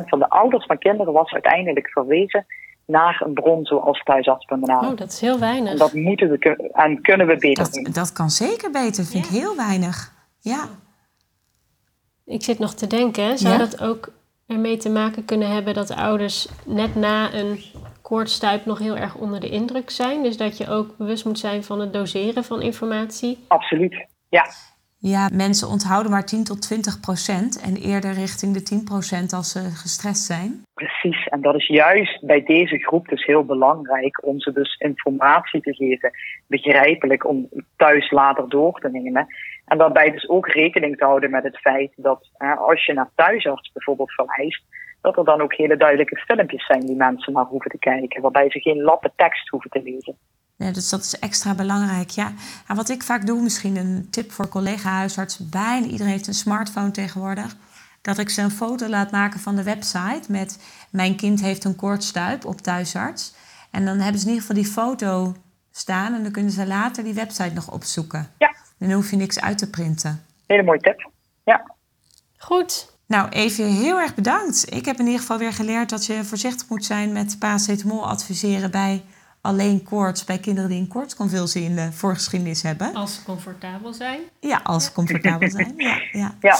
2% 0.03 0.07
van 0.07 0.19
de 0.19 0.29
ouders 0.29 0.65
van 0.65 0.77
kinderen 0.77 1.13
was 1.13 1.31
uiteindelijk 1.31 1.89
verwezen 1.89 2.45
naar 2.85 3.21
een 3.25 3.33
bron 3.33 3.65
zoals 3.65 4.03
thuisarts.nl. 4.03 4.89
Oh, 4.89 4.95
dat 4.95 5.11
is 5.11 5.21
heel 5.21 5.39
weinig. 5.39 5.71
En 5.71 5.77
dat 5.77 5.93
moeten 5.93 6.29
we 6.29 6.69
en 6.73 7.01
kunnen 7.01 7.27
we 7.27 7.35
beter 7.37 7.63
dat, 7.63 7.73
doen. 7.73 7.93
Dat 7.93 8.11
kan 8.11 8.29
zeker 8.29 8.71
beter, 8.71 9.05
vind 9.05 9.27
ja. 9.27 9.35
ik 9.35 9.41
heel 9.41 9.55
weinig. 9.55 10.13
Ja. 10.39 10.67
Ik 12.25 12.43
zit 12.43 12.59
nog 12.59 12.73
te 12.73 12.87
denken, 12.87 13.37
zou 13.37 13.53
ja? 13.53 13.59
dat 13.59 13.81
ook 13.81 14.09
ermee 14.47 14.77
te 14.77 14.89
maken 14.89 15.25
kunnen 15.25 15.53
hebben 15.53 15.73
dat 15.73 15.95
ouders 15.95 16.47
net 16.65 16.95
na 16.95 17.33
een 17.33 17.59
koortstuip 18.01 18.65
nog 18.65 18.79
heel 18.79 18.97
erg 18.97 19.15
onder 19.15 19.39
de 19.39 19.49
indruk 19.49 19.89
zijn? 19.89 20.23
Dus 20.23 20.37
dat 20.37 20.57
je 20.57 20.69
ook 20.69 20.97
bewust 20.97 21.25
moet 21.25 21.39
zijn 21.39 21.63
van 21.63 21.79
het 21.79 21.93
doseren 21.93 22.43
van 22.43 22.61
informatie? 22.61 23.37
Absoluut, 23.47 24.05
ja. 24.29 24.45
Ja, 24.97 25.29
mensen 25.33 25.67
onthouden 25.67 26.11
maar 26.11 26.25
10 26.25 26.43
tot 26.43 26.61
20 26.61 26.99
procent 26.99 27.61
en 27.61 27.75
eerder 27.75 28.13
richting 28.13 28.53
de 28.53 28.63
10 28.63 28.83
procent 28.83 29.33
als 29.33 29.51
ze 29.51 29.59
gestrest 29.59 30.23
zijn. 30.23 30.63
Precies, 30.73 31.27
en 31.27 31.41
dat 31.41 31.55
is 31.55 31.67
juist 31.67 32.25
bij 32.25 32.43
deze 32.43 32.77
groep 32.77 33.07
dus 33.07 33.25
heel 33.25 33.45
belangrijk 33.45 34.25
om 34.25 34.39
ze 34.39 34.51
dus 34.51 34.75
informatie 34.75 35.61
te 35.61 35.73
geven, 35.73 36.11
begrijpelijk 36.47 37.27
om 37.27 37.49
thuis 37.77 38.11
later 38.11 38.49
door 38.49 38.79
te 38.79 38.89
nemen. 38.89 39.27
En 39.65 39.77
daarbij 39.77 40.11
dus 40.11 40.29
ook 40.29 40.47
rekening 40.47 40.97
te 40.97 41.05
houden 41.05 41.29
met 41.29 41.43
het 41.43 41.57
feit 41.57 41.91
dat 41.95 42.29
eh, 42.37 42.57
als 42.57 42.85
je 42.85 42.93
naar 42.93 43.09
thuisarts 43.15 43.71
bijvoorbeeld 43.73 44.11
verwijst, 44.13 44.63
dat 45.01 45.17
er 45.17 45.25
dan 45.25 45.41
ook 45.41 45.53
hele 45.53 45.77
duidelijke 45.77 46.15
filmpjes 46.15 46.65
zijn 46.65 46.85
die 46.85 46.95
mensen 46.95 47.33
naar 47.33 47.45
hoeven 47.45 47.71
te 47.71 47.77
kijken, 47.77 48.21
waarbij 48.21 48.51
ze 48.51 48.59
geen 48.59 48.81
lappe 48.81 49.11
tekst 49.15 49.49
hoeven 49.49 49.69
te 49.69 49.81
lezen. 49.83 50.17
Ja, 50.57 50.71
dus 50.71 50.89
dat 50.89 50.99
is 50.99 51.19
extra 51.19 51.55
belangrijk. 51.55 52.09
Ja. 52.09 52.33
En 52.67 52.75
wat 52.75 52.89
ik 52.89 53.03
vaak 53.03 53.25
doe, 53.25 53.41
misschien 53.41 53.75
een 53.75 54.07
tip 54.09 54.31
voor 54.31 54.49
collega-huisartsen. 54.49 55.49
Bijna 55.51 55.85
iedereen 55.85 56.11
heeft 56.11 56.27
een 56.27 56.33
smartphone 56.33 56.91
tegenwoordig. 56.91 57.55
Dat 58.01 58.17
ik 58.17 58.29
ze 58.29 58.41
een 58.41 58.51
foto 58.51 58.87
laat 58.87 59.11
maken 59.11 59.39
van 59.39 59.55
de 59.55 59.63
website 59.63 60.31
met 60.31 60.59
mijn 60.91 61.15
kind 61.15 61.41
heeft 61.41 61.63
een 61.63 61.75
koortstuip 61.75 62.45
op 62.45 62.57
thuisarts. 62.57 63.35
En 63.71 63.85
dan 63.85 63.99
hebben 63.99 64.19
ze 64.21 64.27
in 64.27 64.33
ieder 64.33 64.47
geval 64.47 64.63
die 64.63 64.71
foto 64.71 65.33
staan 65.71 66.13
en 66.13 66.23
dan 66.23 66.31
kunnen 66.31 66.51
ze 66.51 66.67
later 66.67 67.03
die 67.03 67.13
website 67.13 67.53
nog 67.53 67.71
opzoeken. 67.71 68.27
Ja. 68.37 68.53
Dan 68.79 68.91
hoef 68.91 69.09
je 69.09 69.15
niks 69.15 69.41
uit 69.41 69.57
te 69.57 69.69
printen. 69.69 70.25
Hele 70.47 70.63
mooie 70.63 70.79
tip. 70.79 71.09
Ja. 71.43 71.71
Goed. 72.37 72.93
Nou, 73.07 73.29
even 73.29 73.65
heel 73.65 73.99
erg 73.99 74.15
bedankt. 74.15 74.75
Ik 74.75 74.85
heb 74.85 74.97
in 74.97 75.05
ieder 75.05 75.19
geval 75.19 75.37
weer 75.37 75.53
geleerd 75.53 75.89
dat 75.89 76.05
je 76.05 76.23
voorzichtig 76.23 76.69
moet 76.69 76.85
zijn 76.85 77.11
met 77.11 77.39
paracetamol 77.39 78.07
adviseren 78.07 78.71
bij 78.71 79.03
alleen 79.45 79.83
koorts 79.83 80.23
bij 80.23 80.37
kinderen 80.37 80.69
die 80.69 80.79
een 80.79 80.87
koortsconvulsie 80.87 81.63
in 81.63 81.75
de 81.75 81.91
voorgeschiedenis 81.91 82.61
hebben. 82.61 82.95
Als 82.95 83.15
ze 83.15 83.23
comfortabel 83.23 83.93
zijn. 83.93 84.19
Ja, 84.39 84.59
als 84.63 84.85
ze 84.85 84.91
comfortabel 84.91 85.49
zijn. 85.49 85.73
Ja, 85.77 86.01
ja. 86.11 86.33
ja. 86.39 86.55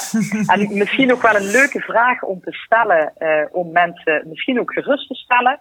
en 0.54 0.78
misschien 0.78 1.12
ook 1.12 1.22
wel 1.22 1.36
een 1.36 1.52
leuke 1.52 1.80
vraag 1.80 2.24
om 2.24 2.42
te 2.42 2.52
stellen, 2.52 3.14
uh, 3.20 3.28
om 3.52 3.72
mensen 3.72 4.24
misschien 4.28 4.60
ook 4.60 4.74
gerust 4.74 5.08
te 5.08 5.16
stellen. 5.16 5.60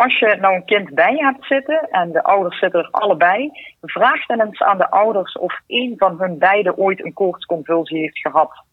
Als 0.00 0.18
je 0.18 0.36
nou 0.40 0.54
een 0.54 0.64
kind 0.64 0.94
bij 0.94 1.14
je 1.14 1.24
hebt 1.24 1.46
zitten 1.46 1.88
en 1.90 2.12
de 2.12 2.22
ouders 2.22 2.58
zitten 2.58 2.80
er 2.80 2.90
allebei, 2.90 3.50
vraag 3.80 4.26
dan 4.26 4.40
eens 4.40 4.60
aan 4.60 4.78
de 4.78 4.90
ouders 4.90 5.38
of 5.38 5.60
een 5.66 5.94
van 5.96 6.18
hun 6.18 6.38
beiden 6.38 6.76
ooit 6.76 7.04
een 7.04 7.12
koortsconvulsie 7.12 7.98
heeft 7.98 8.18
gehad. 8.18 8.64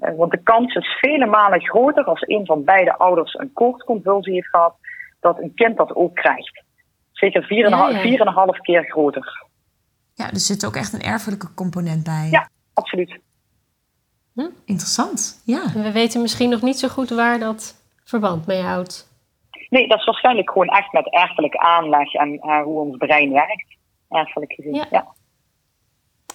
Uh, 0.00 0.16
want 0.16 0.30
de 0.30 0.42
kans 0.42 0.74
is 0.74 0.98
vele 1.00 1.26
malen 1.26 1.60
groter 1.60 2.04
als 2.04 2.20
een 2.26 2.46
van 2.46 2.64
beide 2.64 2.98
ouders 2.98 3.34
een 3.34 3.52
koortsconvulsie 3.52 4.32
heeft 4.32 4.48
gehad, 4.48 4.74
dat 5.20 5.38
een 5.38 5.54
kind 5.54 5.76
dat 5.76 5.94
ook 5.94 6.14
krijgt. 6.14 6.62
Zeker 7.12 7.42
4,5 7.42 7.48
ja, 7.48 7.88
ja. 7.88 8.42
keer 8.62 8.84
groter. 8.84 9.46
Ja, 10.14 10.30
er 10.30 10.38
zit 10.38 10.66
ook 10.66 10.76
echt 10.76 10.92
een 10.92 11.02
erfelijke 11.02 11.54
component 11.54 12.04
bij. 12.04 12.28
Ja, 12.30 12.48
absoluut. 12.74 13.18
Hm? 14.34 14.48
Interessant, 14.64 15.42
ja. 15.44 15.62
En 15.74 15.82
we 15.82 15.92
weten 15.92 16.20
misschien 16.20 16.50
nog 16.50 16.62
niet 16.62 16.78
zo 16.78 16.88
goed 16.88 17.10
waar 17.10 17.38
dat 17.38 17.74
verband 18.04 18.46
mee 18.46 18.62
houdt. 18.62 19.07
Nee, 19.68 19.88
dat 19.88 19.98
is 19.98 20.04
waarschijnlijk 20.04 20.50
gewoon 20.50 20.68
echt 20.68 20.92
met 20.92 21.12
erfelijke 21.12 21.58
aanleg 21.58 22.14
en 22.14 22.32
uh, 22.32 22.62
hoe 22.62 22.80
ons 22.80 22.96
brein 22.96 23.32
werkt. 23.32 23.76
Erfelijk 24.08 24.52
gezien, 24.52 24.74
ja. 24.74 24.86
ja. 24.90 25.06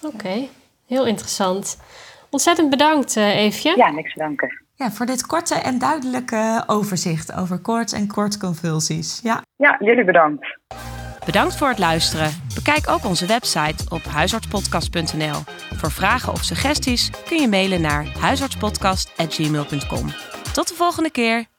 Oké, 0.02 0.14
okay. 0.14 0.48
heel 0.86 1.06
interessant. 1.06 1.82
Ontzettend 2.30 2.70
bedankt, 2.70 3.16
uh, 3.16 3.36
Eefje. 3.36 3.76
Ja, 3.76 3.90
niks 3.90 4.12
te 4.12 4.18
danken. 4.18 4.62
Ja, 4.74 4.90
voor 4.90 5.06
dit 5.06 5.26
korte 5.26 5.54
en 5.54 5.78
duidelijke 5.78 6.64
overzicht 6.66 7.36
over 7.36 7.58
koorts 7.58 7.92
en 7.92 8.06
koortsconvulsies. 8.06 9.20
Ja. 9.22 9.42
ja, 9.56 9.76
jullie 9.80 10.04
bedankt. 10.04 10.58
Bedankt 11.24 11.56
voor 11.56 11.68
het 11.68 11.78
luisteren. 11.78 12.30
Bekijk 12.54 12.88
ook 12.90 13.04
onze 13.04 13.26
website 13.26 13.84
op 13.88 14.02
huisartspodcast.nl. 14.02 15.40
Voor 15.76 15.90
vragen 15.90 16.32
of 16.32 16.42
suggesties 16.42 17.10
kun 17.28 17.40
je 17.40 17.48
mailen 17.48 17.80
naar 17.80 18.06
huisartspodcast.gmail.com. 18.18 20.06
Tot 20.52 20.68
de 20.68 20.74
volgende 20.74 21.10
keer. 21.10 21.53